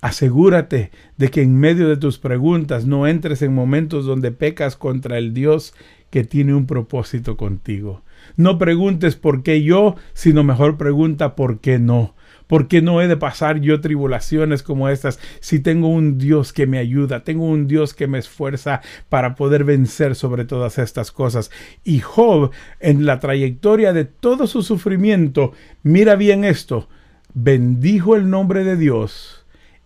Asegúrate 0.00 0.92
de 1.16 1.28
que 1.28 1.42
en 1.42 1.58
medio 1.58 1.88
de 1.88 1.96
tus 1.96 2.18
preguntas 2.18 2.86
no 2.86 3.08
entres 3.08 3.42
en 3.42 3.52
momentos 3.52 4.06
donde 4.06 4.30
pecas 4.30 4.76
contra 4.76 5.18
el 5.18 5.34
Dios 5.34 5.74
que 6.10 6.22
tiene 6.22 6.54
un 6.54 6.66
propósito 6.66 7.36
contigo. 7.36 8.02
No 8.36 8.58
preguntes 8.58 9.16
por 9.16 9.42
qué 9.42 9.62
yo, 9.62 9.96
sino 10.12 10.44
mejor 10.44 10.76
pregunta 10.76 11.34
por 11.34 11.58
qué 11.58 11.80
no. 11.80 12.14
¿Por 12.46 12.68
qué 12.68 12.80
no 12.80 13.02
he 13.02 13.08
de 13.08 13.16
pasar 13.16 13.60
yo 13.60 13.80
tribulaciones 13.80 14.62
como 14.62 14.88
estas 14.88 15.18
si 15.40 15.58
tengo 15.58 15.88
un 15.88 16.16
Dios 16.16 16.52
que 16.52 16.66
me 16.66 16.78
ayuda, 16.78 17.24
tengo 17.24 17.44
un 17.44 17.66
Dios 17.66 17.92
que 17.92 18.06
me 18.06 18.18
esfuerza 18.18 18.80
para 19.08 19.34
poder 19.34 19.64
vencer 19.64 20.14
sobre 20.14 20.44
todas 20.44 20.78
estas 20.78 21.10
cosas? 21.10 21.50
Y 21.84 21.98
Job, 21.98 22.52
en 22.78 23.04
la 23.04 23.18
trayectoria 23.18 23.92
de 23.92 24.04
todo 24.04 24.46
su 24.46 24.62
sufrimiento, 24.62 25.52
mira 25.82 26.14
bien 26.14 26.44
esto, 26.44 26.88
bendijo 27.34 28.16
el 28.16 28.30
nombre 28.30 28.64
de 28.64 28.76
Dios 28.76 29.37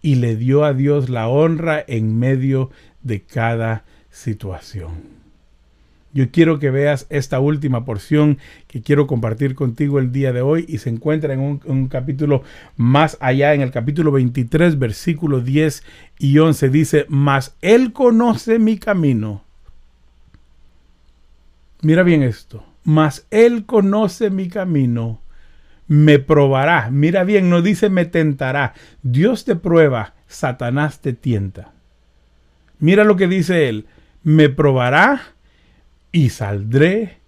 y 0.02 0.16
le 0.16 0.36
dio 0.36 0.64
a 0.64 0.74
Dios 0.74 1.08
la 1.08 1.28
honra 1.28 1.82
en 1.86 2.18
medio 2.18 2.70
de 3.02 3.22
cada 3.22 3.84
situación. 4.10 5.22
Yo 6.14 6.30
quiero 6.30 6.58
que 6.58 6.70
veas 6.70 7.06
esta 7.08 7.40
última 7.40 7.86
porción 7.86 8.36
que 8.66 8.82
quiero 8.82 9.06
compartir 9.06 9.54
contigo 9.54 9.98
el 9.98 10.12
día 10.12 10.32
de 10.32 10.42
hoy 10.42 10.66
y 10.68 10.78
se 10.78 10.90
encuentra 10.90 11.32
en 11.32 11.60
un, 11.64 11.88
capítulo 11.88 12.42
más 12.76 13.16
allá, 13.20 13.54
en 13.54 13.62
el 13.62 13.70
capítulo 13.70 14.12
23, 14.12 14.78
versículos 14.78 15.42
10 15.44 15.82
y 16.18 16.38
11. 16.38 16.68
Dice, 16.68 17.06
mas 17.08 17.56
Él 17.62 17.94
conoce 17.94 18.58
mi 18.58 18.76
camino. 18.76 19.42
Mira 21.80 22.02
bien 22.02 22.22
esto, 22.22 22.62
mas 22.84 23.26
Él 23.30 23.64
conoce 23.64 24.28
mi 24.28 24.48
camino, 24.48 25.21
me 25.86 26.18
probará. 26.18 26.90
Mira 26.90 27.24
bien, 27.24 27.50
no 27.50 27.62
dice 27.62 27.90
me 27.90 28.04
tentará. 28.04 28.74
Dios 29.02 29.44
te 29.44 29.56
prueba, 29.56 30.14
Satanás 30.26 31.00
te 31.00 31.12
tienta. 31.12 31.72
Mira 32.78 33.04
lo 33.04 33.16
que 33.16 33.28
dice 33.28 33.68
Él, 33.68 33.86
me 34.22 34.48
probará 34.48 35.20
y 36.10 36.30
saldré 36.30 37.22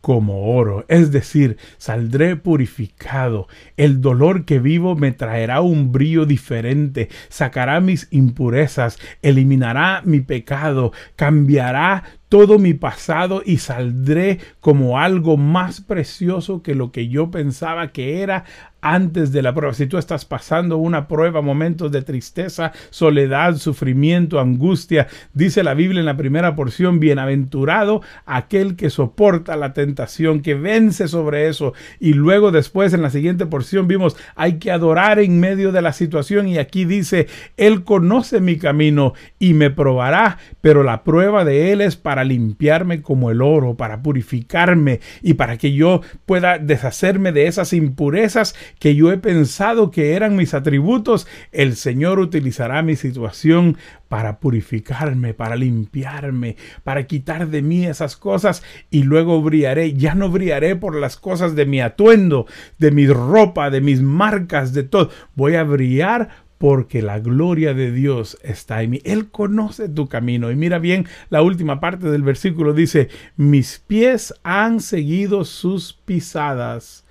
como 0.00 0.54
oro, 0.54 0.86
es 0.88 1.12
decir, 1.12 1.58
saldré 1.76 2.36
purificado. 2.36 3.48
El 3.76 4.00
dolor 4.00 4.44
que 4.44 4.58
vivo 4.58 4.96
me 4.96 5.12
traerá 5.12 5.60
un 5.60 5.92
brillo 5.92 6.24
diferente, 6.24 7.08
sacará 7.28 7.80
mis 7.80 8.08
impurezas, 8.10 8.98
eliminará 9.22 10.02
mi 10.04 10.20
pecado, 10.20 10.92
cambiará 11.16 12.04
todo 12.30 12.60
mi 12.60 12.74
pasado 12.74 13.42
y 13.44 13.58
saldré 13.58 14.38
como 14.60 14.98
algo 14.98 15.36
más 15.36 15.80
precioso 15.80 16.62
que 16.62 16.76
lo 16.76 16.92
que 16.92 17.08
yo 17.08 17.32
pensaba 17.32 17.90
que 17.90 18.22
era 18.22 18.44
antes 18.80 19.32
de 19.32 19.42
la 19.42 19.54
prueba. 19.54 19.74
Si 19.74 19.86
tú 19.86 19.98
estás 19.98 20.24
pasando 20.24 20.76
una 20.76 21.08
prueba, 21.08 21.40
momentos 21.40 21.92
de 21.92 22.02
tristeza, 22.02 22.72
soledad, 22.90 23.56
sufrimiento, 23.56 24.40
angustia, 24.40 25.06
dice 25.34 25.62
la 25.62 25.74
Biblia 25.74 26.00
en 26.00 26.06
la 26.06 26.16
primera 26.16 26.54
porción, 26.54 27.00
bienaventurado 27.00 28.02
aquel 28.26 28.76
que 28.76 28.90
soporta 28.90 29.56
la 29.56 29.72
tentación, 29.72 30.40
que 30.40 30.54
vence 30.54 31.08
sobre 31.08 31.48
eso. 31.48 31.74
Y 31.98 32.14
luego 32.14 32.50
después 32.50 32.92
en 32.92 33.02
la 33.02 33.10
siguiente 33.10 33.46
porción 33.46 33.88
vimos, 33.88 34.16
hay 34.34 34.54
que 34.54 34.70
adorar 34.70 35.18
en 35.18 35.40
medio 35.40 35.72
de 35.72 35.82
la 35.82 35.92
situación 35.92 36.48
y 36.48 36.58
aquí 36.58 36.84
dice, 36.84 37.26
Él 37.56 37.84
conoce 37.84 38.40
mi 38.40 38.56
camino 38.56 39.14
y 39.38 39.54
me 39.54 39.70
probará, 39.70 40.38
pero 40.60 40.82
la 40.82 41.04
prueba 41.04 41.44
de 41.44 41.72
Él 41.72 41.80
es 41.80 41.96
para 41.96 42.24
limpiarme 42.24 43.02
como 43.02 43.30
el 43.30 43.42
oro, 43.42 43.76
para 43.76 44.02
purificarme 44.02 45.00
y 45.22 45.34
para 45.34 45.56
que 45.56 45.72
yo 45.72 46.00
pueda 46.26 46.58
deshacerme 46.58 47.32
de 47.32 47.46
esas 47.46 47.72
impurezas 47.72 48.54
que 48.78 48.94
yo 48.94 49.12
he 49.12 49.18
pensado 49.18 49.90
que 49.90 50.14
eran 50.14 50.36
mis 50.36 50.54
atributos, 50.54 51.26
el 51.52 51.76
Señor 51.76 52.18
utilizará 52.18 52.82
mi 52.82 52.96
situación 52.96 53.76
para 54.08 54.40
purificarme, 54.40 55.34
para 55.34 55.56
limpiarme, 55.56 56.56
para 56.82 57.06
quitar 57.06 57.48
de 57.48 57.62
mí 57.62 57.86
esas 57.86 58.16
cosas 58.16 58.62
y 58.90 59.04
luego 59.04 59.40
brillaré. 59.40 59.94
Ya 59.94 60.14
no 60.14 60.30
brillaré 60.30 60.76
por 60.76 60.96
las 60.96 61.16
cosas 61.16 61.54
de 61.54 61.66
mi 61.66 61.80
atuendo, 61.80 62.46
de 62.78 62.90
mi 62.90 63.06
ropa, 63.06 63.70
de 63.70 63.80
mis 63.80 64.02
marcas, 64.02 64.72
de 64.72 64.82
todo. 64.82 65.10
Voy 65.34 65.54
a 65.54 65.62
brillar 65.62 66.28
porque 66.60 67.00
la 67.00 67.20
gloria 67.20 67.72
de 67.72 67.90
Dios 67.90 68.36
está 68.42 68.82
en 68.82 68.90
mí. 68.90 69.00
Él 69.04 69.30
conoce 69.30 69.88
tu 69.88 70.08
camino. 70.08 70.50
Y 70.50 70.56
mira 70.56 70.78
bien, 70.78 71.06
la 71.30 71.40
última 71.40 71.80
parte 71.80 72.10
del 72.10 72.22
versículo 72.22 72.74
dice, 72.74 73.08
mis 73.36 73.78
pies 73.78 74.34
han 74.42 74.80
seguido 74.80 75.46
sus 75.46 75.94
pisadas 75.94 77.06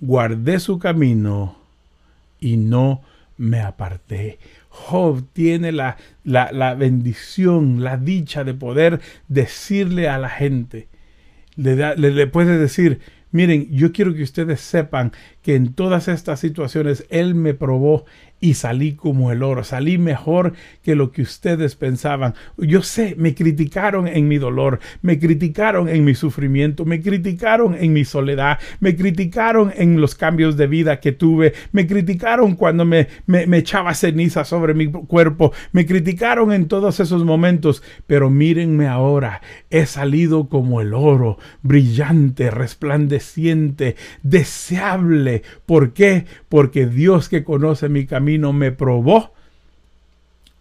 guardé 0.00 0.60
su 0.60 0.78
camino 0.78 1.56
y 2.40 2.56
no 2.56 3.02
me 3.36 3.60
aparté. 3.60 4.38
Job 4.68 5.24
tiene 5.32 5.72
la, 5.72 5.96
la, 6.24 6.74
bendición, 6.74 7.82
la 7.82 7.96
dicha 7.96 8.44
de 8.44 8.54
poder 8.54 9.00
decirle 9.28 10.08
a 10.08 10.18
la 10.18 10.28
gente, 10.28 10.88
le, 11.56 11.96
le 11.96 12.26
puede 12.26 12.58
decir, 12.58 13.00
miren, 13.32 13.68
yo 13.70 13.92
quiero 13.92 14.14
que 14.14 14.22
ustedes 14.22 14.60
sepan 14.60 15.12
que 15.48 15.54
en 15.54 15.72
todas 15.72 16.08
estas 16.08 16.40
situaciones 16.40 17.06
Él 17.08 17.34
me 17.34 17.54
probó 17.54 18.04
y 18.40 18.54
salí 18.54 18.94
como 18.94 19.32
el 19.32 19.42
oro, 19.42 19.64
salí 19.64 19.98
mejor 19.98 20.52
que 20.82 20.94
lo 20.94 21.10
que 21.10 21.22
ustedes 21.22 21.74
pensaban. 21.74 22.34
Yo 22.56 22.82
sé, 22.82 23.14
me 23.18 23.34
criticaron 23.34 24.06
en 24.06 24.28
mi 24.28 24.38
dolor, 24.38 24.78
me 25.02 25.18
criticaron 25.18 25.88
en 25.88 26.04
mi 26.04 26.14
sufrimiento, 26.14 26.84
me 26.84 27.00
criticaron 27.00 27.74
en 27.74 27.92
mi 27.92 28.04
soledad, 28.04 28.58
me 28.78 28.94
criticaron 28.94 29.72
en 29.74 30.00
los 30.00 30.14
cambios 30.14 30.56
de 30.56 30.66
vida 30.66 31.00
que 31.00 31.12
tuve, 31.12 31.54
me 31.72 31.86
criticaron 31.86 32.54
cuando 32.54 32.84
me, 32.84 33.08
me, 33.26 33.58
echaba 33.58 33.94
ceniza 33.94 34.44
sobre 34.44 34.74
mi 34.74 34.86
cuerpo, 34.86 35.52
me 35.72 35.84
criticaron 35.84 36.52
en 36.52 36.68
todos 36.68 37.00
esos 37.00 37.24
momentos, 37.24 37.82
pero 38.06 38.30
mírenme 38.30 38.86
ahora, 38.86 39.40
he 39.70 39.86
salido 39.86 40.48
como 40.48 40.80
el 40.80 40.94
oro, 40.94 41.38
brillante, 41.62 42.50
resplandeciente, 42.50 43.96
deseable. 44.22 45.37
¿Por 45.66 45.92
qué? 45.92 46.26
Porque 46.48 46.86
Dios 46.86 47.28
que 47.28 47.44
conoce 47.44 47.88
mi 47.88 48.06
camino, 48.06 48.52
me 48.52 48.72
probó 48.72 49.32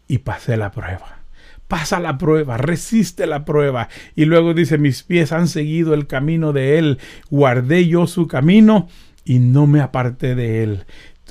y 0.07 0.19
pasé 0.19 0.57
la 0.57 0.71
prueba. 0.71 1.19
Pasa 1.67 1.99
la 1.99 2.17
prueba, 2.17 2.57
resiste 2.57 3.27
la 3.27 3.43
prueba. 3.43 3.89
Y 4.15 4.25
luego 4.25 4.53
dice, 4.53 4.77
mis 4.77 5.03
pies 5.03 5.31
han 5.31 5.47
seguido 5.47 5.93
el 5.93 6.07
camino 6.07 6.53
de 6.53 6.77
Él, 6.77 6.99
guardé 7.29 7.87
yo 7.87 8.07
su 8.07 8.27
camino 8.27 8.87
y 9.25 9.39
no 9.39 9.67
me 9.67 9.81
aparté 9.81 10.35
de 10.35 10.63
Él 10.63 10.85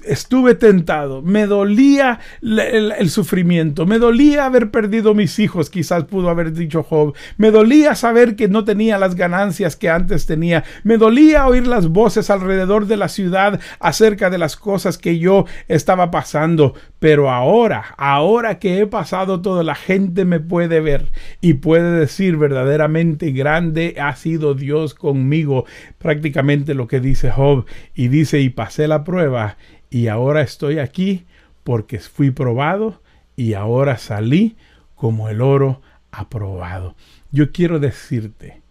estuve 0.07 0.55
tentado, 0.55 1.23
me 1.23 1.47
dolía 1.47 2.21
el, 2.41 3.11
sufrimiento, 3.11 3.87
me 3.87 3.99
dolía 3.99 4.47
haber 4.47 4.71
perdido 4.71 5.15
mis 5.15 5.39
hijos, 5.39 5.71
quizás 5.71 6.05
pudo 6.05 6.31
haber 6.31 6.53
dicho 6.53 6.83
Job, 6.83 7.15
me 7.37 7.51
dolía 7.51 7.95
saber 7.95 8.37
que 8.37 8.49
no 8.49 8.65
tenía 8.65 8.99
las 8.99 9.15
ganancias 9.15 9.77
que 9.77 9.91
antes 9.91 10.27
tenía, 10.27 10.65
me 10.85 10.97
dolía 10.97 11.47
oír 11.47 11.67
las 11.67 11.89
voces 11.89 12.31
alrededor 12.31 12.87
de 12.87 12.97
la 12.97 13.09
ciudad 13.09 13.61
acerca 13.81 14.31
de 14.31 14.39
las 14.39 14.57
cosas 14.57 14.99
que 14.99 15.19
yo 15.19 15.45
estaba 15.69 16.11
pasando, 16.11 16.75
pero 16.99 17.31
ahora, 17.31 17.95
ahora 17.99 18.59
que 18.59 18.79
he 18.79 18.87
pasado 18.87 19.43
todo, 19.43 19.63
la 19.63 19.75
gente 19.75 20.25
me 20.25 20.41
puede 20.41 20.81
ver 20.81 21.13
y 21.41 21.55
puede 21.55 21.99
decir 21.99 22.37
verdaderamente 22.37 23.33
grande 23.33 23.97
ha 24.01 24.17
sido 24.17 24.55
Dios 24.55 24.95
conmigo, 24.95 25.67
prácticamente 25.99 26.75
lo 26.75 26.89
que 26.89 27.01
dice 27.01 27.31
Job, 27.31 27.67
y 27.95 28.09
dice, 28.09 28.41
y 28.41 28.49
pasé 28.49 28.89
la 28.89 29.05
prueba 29.05 29.59
y 29.91 30.09
ahora 30.09 30.41
estoy 30.41 30.79
aquí 30.79 31.27
porque 31.65 31.99
fui 31.99 32.31
probado 32.31 33.03
y 33.37 33.55
ahora 33.55 33.99
salí 33.99 34.57
como 34.95 35.29
el 35.29 35.43
oro 35.43 35.83
aprobado. 36.11 36.97
Yo 37.31 37.53
quiero 37.53 37.79
decirte 37.79 38.63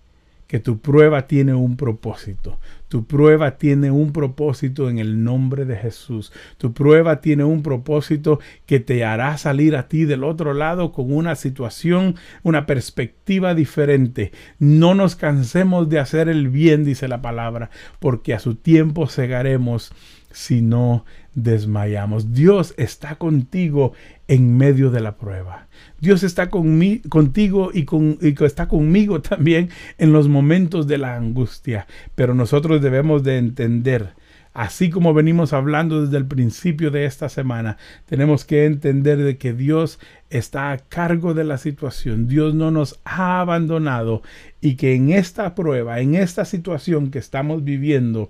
que 0.48 0.60
tu 0.60 0.80
prueba 0.80 1.28
tiene 1.28 1.54
un 1.54 1.78
propósito. 1.78 2.60
Tu 2.96 3.04
prueba 3.04 3.58
tiene 3.58 3.92
un 3.92 4.14
propósito 4.14 4.90
en 4.90 5.00
el 5.00 5.22
nombre 5.22 5.66
de 5.66 5.76
Jesús. 5.76 6.32
Tu 6.58 6.72
prueba 6.72 7.20
tiene 7.20 7.44
un 7.44 7.62
propósito 7.62 8.40
que 8.66 8.80
te 8.80 9.04
hará 9.04 9.38
salir 9.38 9.76
a 9.76 9.90
ti 9.90 10.06
del 10.06 10.24
otro 10.24 10.54
lado 10.54 10.94
con 10.94 11.12
una 11.12 11.36
situación, 11.36 12.16
una 12.42 12.66
perspectiva 12.66 13.54
diferente. 13.54 14.32
No 14.60 14.96
nos 14.96 15.18
cansemos 15.18 15.90
de 15.90 16.00
hacer 16.00 16.30
el 16.30 16.48
bien, 16.48 16.86
dice 16.86 17.10
la 17.10 17.22
palabra, 17.22 17.70
porque 18.00 18.34
a 18.34 18.40
su 18.40 18.56
tiempo 18.56 19.08
segaremos 19.08 19.92
si 20.32 20.62
no 20.62 21.04
desmayamos. 21.34 22.34
Dios 22.34 22.74
está 22.78 23.16
contigo 23.18 23.92
en 24.28 24.58
medio 24.58 24.92
de 24.92 25.02
la 25.02 25.18
prueba. 25.18 25.68
Dios 26.00 26.24
está 26.24 26.50
contigo 26.50 27.72
y, 27.74 27.86
con, 27.86 28.18
y 28.22 28.44
está 28.44 28.68
conmigo 28.68 29.22
también 29.22 29.70
en 29.98 30.12
los 30.12 30.28
momentos 30.28 30.88
de 30.88 30.98
la 30.98 31.16
angustia. 31.16 31.88
Pero 32.16 32.34
nosotros 32.34 32.82
debemos 32.82 33.24
de 33.24 33.38
entender, 33.38 34.14
así 34.54 34.90
como 34.90 35.14
venimos 35.14 35.54
hablando 35.54 36.02
desde 36.02 36.18
el 36.18 36.26
principio 36.26 36.92
de 36.92 37.06
esta 37.06 37.30
semana, 37.30 37.78
tenemos 38.06 38.46
que 38.46 38.66
entender 38.66 39.20
de 39.20 39.38
que 39.38 39.54
Dios 39.54 40.00
está 40.30 40.72
a 40.72 40.78
cargo 40.78 41.34
de 41.34 41.44
la 41.44 41.58
situación. 41.58 42.28
Dios 42.28 42.56
no 42.56 42.72
nos 42.72 43.00
ha 43.06 43.42
abandonado 43.42 44.24
y 44.60 44.76
que 44.76 44.96
en 44.96 45.12
esta 45.12 45.54
prueba, 45.56 46.00
en 46.00 46.16
esta 46.16 46.46
situación 46.46 47.12
que 47.12 47.20
estamos 47.20 47.64
viviendo, 47.64 48.30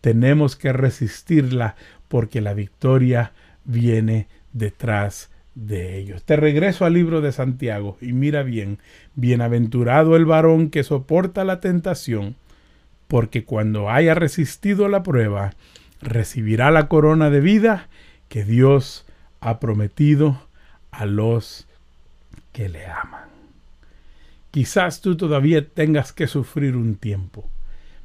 tenemos 0.00 0.56
que 0.56 0.72
resistirla 0.72 1.76
porque 2.08 2.40
la 2.40 2.54
victoria 2.54 3.32
viene 3.64 4.28
detrás 4.52 5.30
de 5.54 5.98
ellos. 5.98 6.24
Te 6.24 6.36
regreso 6.36 6.84
al 6.84 6.94
libro 6.94 7.20
de 7.20 7.32
Santiago 7.32 7.96
y 8.00 8.12
mira 8.12 8.42
bien, 8.42 8.78
bienaventurado 9.14 10.16
el 10.16 10.24
varón 10.24 10.70
que 10.70 10.82
soporta 10.82 11.44
la 11.44 11.60
tentación, 11.60 12.36
porque 13.08 13.44
cuando 13.44 13.90
haya 13.90 14.14
resistido 14.14 14.88
la 14.88 15.02
prueba, 15.02 15.52
recibirá 16.00 16.70
la 16.70 16.88
corona 16.88 17.30
de 17.30 17.40
vida 17.40 17.88
que 18.28 18.44
Dios 18.44 19.06
ha 19.40 19.60
prometido 19.60 20.40
a 20.90 21.06
los 21.06 21.66
que 22.52 22.68
le 22.68 22.86
aman. 22.86 23.28
Quizás 24.50 25.00
tú 25.00 25.16
todavía 25.16 25.66
tengas 25.66 26.12
que 26.12 26.26
sufrir 26.26 26.76
un 26.76 26.94
tiempo, 26.94 27.48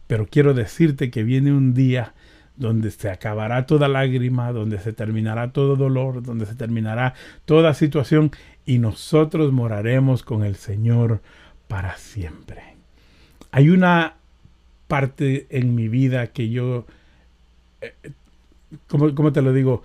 pero 0.08 0.26
quiero 0.26 0.54
decirte 0.54 1.12
que 1.12 1.24
viene 1.24 1.54
un 1.54 1.74
día 1.74 2.14
donde 2.60 2.91
se 2.91 3.10
acabará 3.10 3.65
toda 3.65 3.88
lágrima, 3.88 4.52
donde 4.52 4.80
se 4.80 4.91
terminará 4.91 5.52
todo 5.52 5.78
dolor, 5.78 6.22
donde 6.22 6.45
se 6.45 6.56
terminará 6.56 7.15
toda 7.45 7.74
situación 7.74 8.32
y 8.65 8.80
nosotros 8.80 9.54
moraremos 9.54 10.24
con 10.24 10.43
el 10.43 10.56
Señor 10.56 11.22
para 11.69 11.95
siempre. 11.95 12.76
Hay 13.52 13.69
una 13.69 14.15
parte 14.88 15.48
en 15.50 15.74
mi 15.74 15.88
vida 15.88 16.28
que 16.28 16.50
yo, 16.50 16.86
eh, 17.80 17.93
¿cómo, 18.88 19.32
te 19.32 19.41
lo 19.41 19.54
digo? 19.54 19.84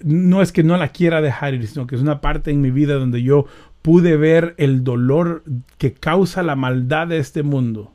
No 0.00 0.40
es 0.40 0.52
que 0.52 0.62
no 0.62 0.78
la 0.78 0.88
quiera 0.88 1.20
dejar 1.20 1.52
ir, 1.52 1.68
sino 1.68 1.86
que 1.86 1.94
es 1.94 2.00
una 2.00 2.22
parte 2.22 2.50
en 2.50 2.62
mi 2.62 2.70
vida 2.70 2.94
donde 2.94 3.22
yo 3.22 3.44
pude 3.82 4.16
ver 4.16 4.54
el 4.56 4.82
dolor 4.82 5.44
que 5.76 5.92
causa 5.92 6.42
la 6.42 6.56
maldad 6.56 7.08
de 7.08 7.18
este 7.18 7.42
mundo 7.42 7.92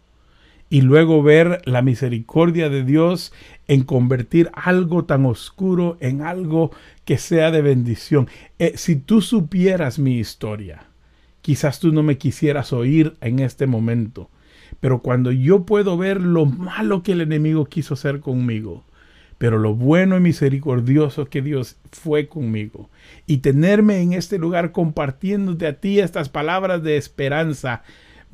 y 0.69 0.81
luego 0.81 1.21
ver 1.21 1.61
la 1.65 1.81
misericordia 1.81 2.69
de 2.69 2.83
Dios 2.83 3.31
en 3.67 3.83
convertir 3.83 4.49
algo 4.53 5.05
tan 5.05 5.25
oscuro 5.25 5.97
en 5.99 6.21
algo 6.21 6.71
que 7.05 7.17
sea 7.17 7.51
de 7.51 7.61
bendición. 7.61 8.27
Eh, 8.59 8.73
si 8.75 8.95
tú 8.95 9.21
supieras 9.21 9.99
mi 9.99 10.17
historia, 10.17 10.85
quizás 11.41 11.79
tú 11.79 11.91
no 11.91 12.03
me 12.03 12.17
quisieras 12.17 12.73
oír 12.73 13.15
en 13.21 13.39
este 13.39 13.67
momento, 13.67 14.29
pero 14.79 15.01
cuando 15.01 15.31
yo 15.31 15.65
puedo 15.65 15.97
ver 15.97 16.21
lo 16.21 16.45
malo 16.45 17.03
que 17.03 17.11
el 17.11 17.21
enemigo 17.21 17.65
quiso 17.65 17.93
hacer 17.93 18.19
conmigo, 18.19 18.83
pero 19.37 19.59
lo 19.59 19.75
bueno 19.75 20.17
y 20.17 20.21
misericordioso 20.21 21.25
que 21.25 21.41
Dios 21.41 21.77
fue 21.91 22.27
conmigo, 22.27 22.89
y 23.27 23.37
tenerme 23.37 24.01
en 24.01 24.13
este 24.13 24.39
lugar 24.39 24.71
compartiéndote 24.71 25.67
a 25.67 25.79
ti 25.79 25.99
estas 25.99 26.29
palabras 26.29 26.81
de 26.83 26.97
esperanza, 26.97 27.83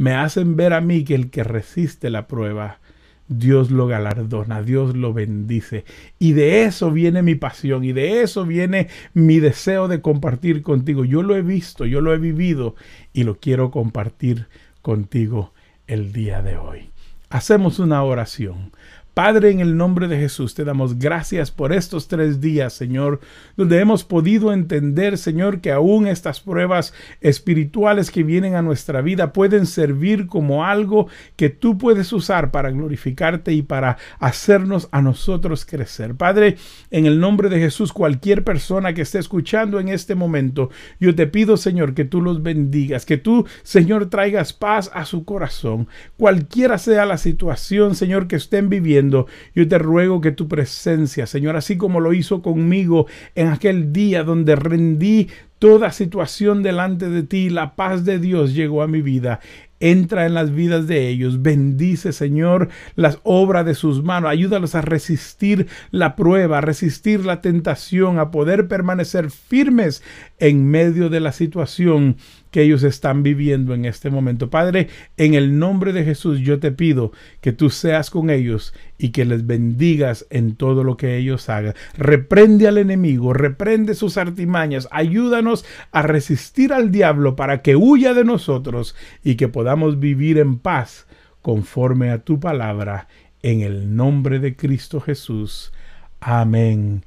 me 0.02 0.16
hacen 0.16 0.56
ver 0.56 0.74
a 0.74 0.82
mí 0.82 1.04
que 1.04 1.14
el 1.14 1.30
que 1.30 1.44
resiste 1.44 2.10
la 2.10 2.26
prueba, 2.26 2.80
Dios 3.28 3.70
lo 3.70 3.86
galardona, 3.86 4.64
Dios 4.64 4.98
lo 4.98 5.14
bendice. 5.14 5.86
Y 6.18 6.34
de 6.34 6.64
eso 6.64 6.90
viene 6.90 7.22
mi 7.22 7.36
pasión 7.36 7.84
y 7.84 7.94
de 7.94 8.24
eso 8.24 8.48
viene 8.48 8.88
mi 9.14 9.40
deseo 9.40 9.88
de 9.88 10.02
compartir 10.02 10.64
contigo. 10.64 11.06
Yo 11.06 11.22
lo 11.22 11.36
he 11.36 11.44
visto, 11.44 11.86
yo 11.86 12.02
lo 12.02 12.16
he 12.16 12.18
vivido 12.18 12.74
y 13.14 13.26
lo 13.26 13.38
quiero 13.38 13.70
compartir 13.70 14.48
contigo 14.82 15.54
el 15.86 16.14
día 16.14 16.42
de 16.42 16.58
hoy. 16.58 16.90
Hacemos 17.30 17.78
una 17.78 18.04
oración. 18.04 18.72
Padre, 19.14 19.52
en 19.52 19.60
el 19.60 19.76
nombre 19.76 20.08
de 20.08 20.18
Jesús, 20.18 20.56
te 20.56 20.64
damos 20.64 20.98
gracias 20.98 21.52
por 21.52 21.74
estos 21.74 22.08
tres 22.08 22.40
días, 22.40 22.72
Señor, 22.72 23.20
donde 23.58 23.80
hemos 23.80 24.06
podido 24.06 24.54
entender, 24.54 25.18
Señor, 25.18 25.60
que 25.60 25.74
aún 25.74 26.08
estas 26.08 26.40
pruebas 26.40 26.94
espirituales 27.20 28.10
que 28.10 28.24
vienen 28.24 28.56
a 28.56 28.62
nuestra 28.62 29.02
vida 29.02 29.34
pueden 29.34 29.66
servir 29.66 30.28
como 30.28 30.64
algo 30.64 31.08
que 31.36 31.50
tú 31.50 31.78
puedes 31.78 32.14
usar 32.14 32.52
para 32.52 32.72
glorificarte 32.72 33.52
y 33.52 33.64
para 33.64 33.98
hacernos 34.18 34.88
a 34.94 35.02
nosotros 35.02 35.66
crecer. 35.66 36.16
Padre, 36.16 36.56
en 36.90 37.06
el 37.06 37.20
nombre 37.20 37.50
de 37.50 37.60
Jesús, 37.60 37.92
cualquier 37.92 38.46
persona 38.46 38.94
que 38.94 39.02
esté 39.02 39.20
escuchando 39.20 39.82
en 39.82 39.90
este 39.90 40.16
momento, 40.16 40.70
yo 41.02 41.14
te 41.14 41.28
pido, 41.28 41.58
Señor, 41.58 41.96
que 41.96 42.06
tú 42.06 42.22
los 42.22 42.44
bendigas, 42.44 43.06
que 43.06 43.18
tú, 43.18 43.46
Señor, 43.64 44.10
traigas 44.10 44.54
paz 44.54 44.90
a 44.94 45.04
su 45.04 45.26
corazón, 45.26 45.90
cualquiera 46.16 46.78
sea 46.78 47.06
la 47.06 47.18
situación, 47.18 47.96
Señor, 47.96 48.30
que 48.30 48.38
estén 48.38 48.70
viviendo 48.70 49.01
yo 49.10 49.68
te 49.68 49.78
ruego 49.78 50.22
que 50.22 50.32
tu 50.32 50.48
presencia, 50.48 51.26
Señor, 51.26 51.56
así 51.56 51.78
como 51.78 52.00
lo 52.00 52.14
hizo 52.14 52.42
conmigo 52.42 53.08
en 53.36 53.48
aquel 53.48 53.92
día 53.94 54.24
donde 54.24 54.56
rendí 54.56 55.30
toda 55.60 55.92
situación 55.92 56.64
delante 56.64 57.10
de 57.10 57.24
ti, 57.24 57.50
la 57.50 57.76
paz 57.76 58.04
de 58.06 58.20
Dios 58.20 58.54
llegó 58.54 58.82
a 58.82 58.88
mi 58.88 59.02
vida 59.02 59.40
entra 59.82 60.26
en 60.26 60.34
las 60.34 60.54
vidas 60.54 60.88
de 60.88 61.10
ellos. 61.10 61.42
Bendice, 61.42 62.14
Señor, 62.14 62.70
las 62.96 63.20
obras 63.24 63.66
de 63.66 63.76
sus 63.76 64.04
manos. 64.04 64.30
Ayúdalos 64.30 64.76
a 64.76 64.82
resistir 64.82 65.68
la 65.90 66.16
prueba, 66.16 66.60
a 66.60 66.62
resistir 66.62 67.26
la 67.26 67.42
tentación, 67.42 68.20
a 68.20 68.32
poder 68.32 68.68
permanecer 68.68 69.32
firmes 69.32 70.02
en 70.40 70.66
medio 70.68 71.10
de 71.10 71.20
la 71.20 71.34
situación 71.34 72.16
que 72.52 72.62
ellos 72.62 72.84
están 72.84 73.24
viviendo 73.24 73.74
en 73.74 73.86
este 73.86 74.10
momento. 74.10 74.50
Padre, 74.50 74.90
en 75.18 75.34
el 75.34 75.58
nombre 75.58 75.94
de 75.94 76.04
Jesús 76.04 76.40
yo 76.40 76.60
te 76.60 76.72
pido 76.72 77.12
que 77.40 77.54
tú 77.54 77.70
seas 77.70 78.10
con 78.10 78.30
ellos 78.30 78.74
y 78.98 79.10
que 79.10 79.26
les 79.26 79.48
bendigas 79.48 80.28
en 80.30 80.56
todo 80.56 80.84
lo 80.84 80.98
que 80.98 81.18
ellos 81.18 81.50
hagan. 81.50 81.74
Reprende 81.98 82.68
al 82.68 82.78
enemigo, 82.78 83.34
reprende 83.34 83.96
sus 83.96 84.18
artimañas, 84.18 84.88
ayúdanos 84.92 85.66
a 85.92 86.02
resistir 86.02 86.74
al 86.74 86.92
diablo 86.92 87.36
para 87.36 87.62
que 87.62 87.76
huya 87.76 88.14
de 88.14 88.26
nosotros 88.26 88.96
y 89.24 89.36
que 89.36 89.48
podamos 89.48 90.00
vivir 90.00 90.38
en 90.38 90.60
paz 90.60 91.08
conforme 91.42 92.12
a 92.12 92.20
tu 92.20 92.40
palabra, 92.40 93.08
en 93.42 93.62
el 93.62 93.96
nombre 93.96 94.40
de 94.40 94.56
Cristo 94.56 95.02
Jesús. 95.02 95.74
Amén 96.20 97.04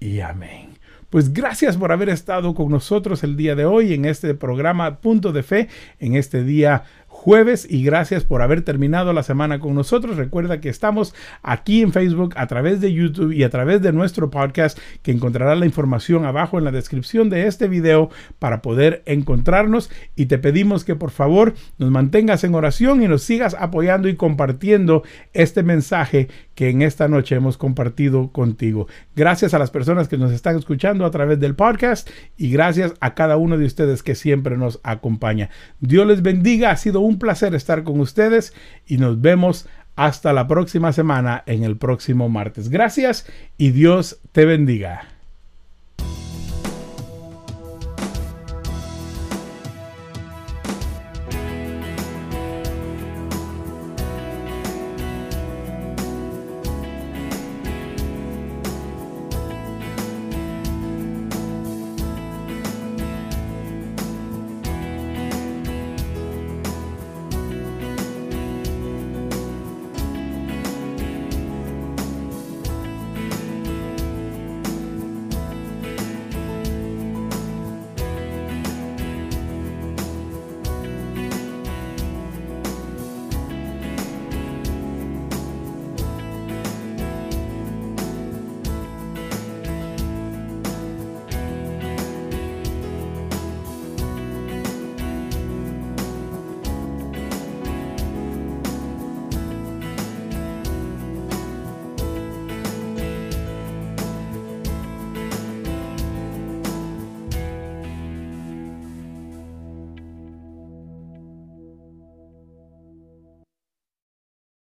y 0.00 0.20
amén. 0.20 0.73
Pues 1.14 1.32
gracias 1.32 1.76
por 1.76 1.92
haber 1.92 2.08
estado 2.08 2.56
con 2.56 2.72
nosotros 2.72 3.22
el 3.22 3.36
día 3.36 3.54
de 3.54 3.64
hoy 3.64 3.94
en 3.94 4.04
este 4.04 4.34
programa 4.34 4.98
Punto 4.98 5.30
de 5.30 5.44
Fe, 5.44 5.68
en 6.00 6.16
este 6.16 6.42
día 6.42 6.82
jueves 7.24 7.66
y 7.70 7.82
gracias 7.82 8.22
por 8.22 8.42
haber 8.42 8.60
terminado 8.60 9.14
la 9.14 9.22
semana 9.22 9.58
con 9.58 9.74
nosotros. 9.74 10.18
Recuerda 10.18 10.60
que 10.60 10.68
estamos 10.68 11.14
aquí 11.42 11.80
en 11.80 11.90
Facebook 11.90 12.34
a 12.36 12.46
través 12.48 12.82
de 12.82 12.92
YouTube 12.92 13.32
y 13.32 13.44
a 13.44 13.48
través 13.48 13.80
de 13.80 13.94
nuestro 13.94 14.28
podcast 14.28 14.78
que 15.00 15.10
encontrará 15.10 15.54
la 15.54 15.64
información 15.64 16.26
abajo 16.26 16.58
en 16.58 16.64
la 16.64 16.70
descripción 16.70 17.30
de 17.30 17.46
este 17.46 17.66
video 17.66 18.10
para 18.38 18.60
poder 18.60 19.02
encontrarnos 19.06 19.90
y 20.14 20.26
te 20.26 20.36
pedimos 20.36 20.84
que 20.84 20.96
por 20.96 21.12
favor 21.12 21.54
nos 21.78 21.90
mantengas 21.90 22.44
en 22.44 22.54
oración 22.54 23.02
y 23.02 23.08
nos 23.08 23.22
sigas 23.22 23.56
apoyando 23.58 24.10
y 24.10 24.16
compartiendo 24.16 25.02
este 25.32 25.62
mensaje 25.62 26.28
que 26.54 26.68
en 26.68 26.82
esta 26.82 27.08
noche 27.08 27.36
hemos 27.36 27.56
compartido 27.56 28.32
contigo. 28.32 28.86
Gracias 29.16 29.54
a 29.54 29.58
las 29.58 29.70
personas 29.70 30.08
que 30.08 30.18
nos 30.18 30.30
están 30.30 30.58
escuchando 30.58 31.06
a 31.06 31.10
través 31.10 31.40
del 31.40 31.54
podcast 31.54 32.08
y 32.36 32.50
gracias 32.50 32.92
a 33.00 33.14
cada 33.14 33.38
uno 33.38 33.56
de 33.56 33.64
ustedes 33.64 34.02
que 34.02 34.14
siempre 34.14 34.58
nos 34.58 34.78
acompaña. 34.82 35.48
Dios 35.80 36.06
les 36.06 36.20
bendiga, 36.20 36.70
ha 36.70 36.76
sido 36.76 37.00
un 37.00 37.13
un 37.14 37.18
placer 37.18 37.54
estar 37.54 37.84
con 37.84 38.00
ustedes 38.00 38.52
y 38.86 38.98
nos 38.98 39.20
vemos 39.20 39.66
hasta 39.96 40.32
la 40.32 40.46
próxima 40.48 40.92
semana 40.92 41.44
en 41.46 41.62
el 41.62 41.76
próximo 41.76 42.28
martes. 42.28 42.68
Gracias 42.68 43.26
y 43.56 43.70
Dios 43.70 44.20
te 44.32 44.44
bendiga. 44.44 45.13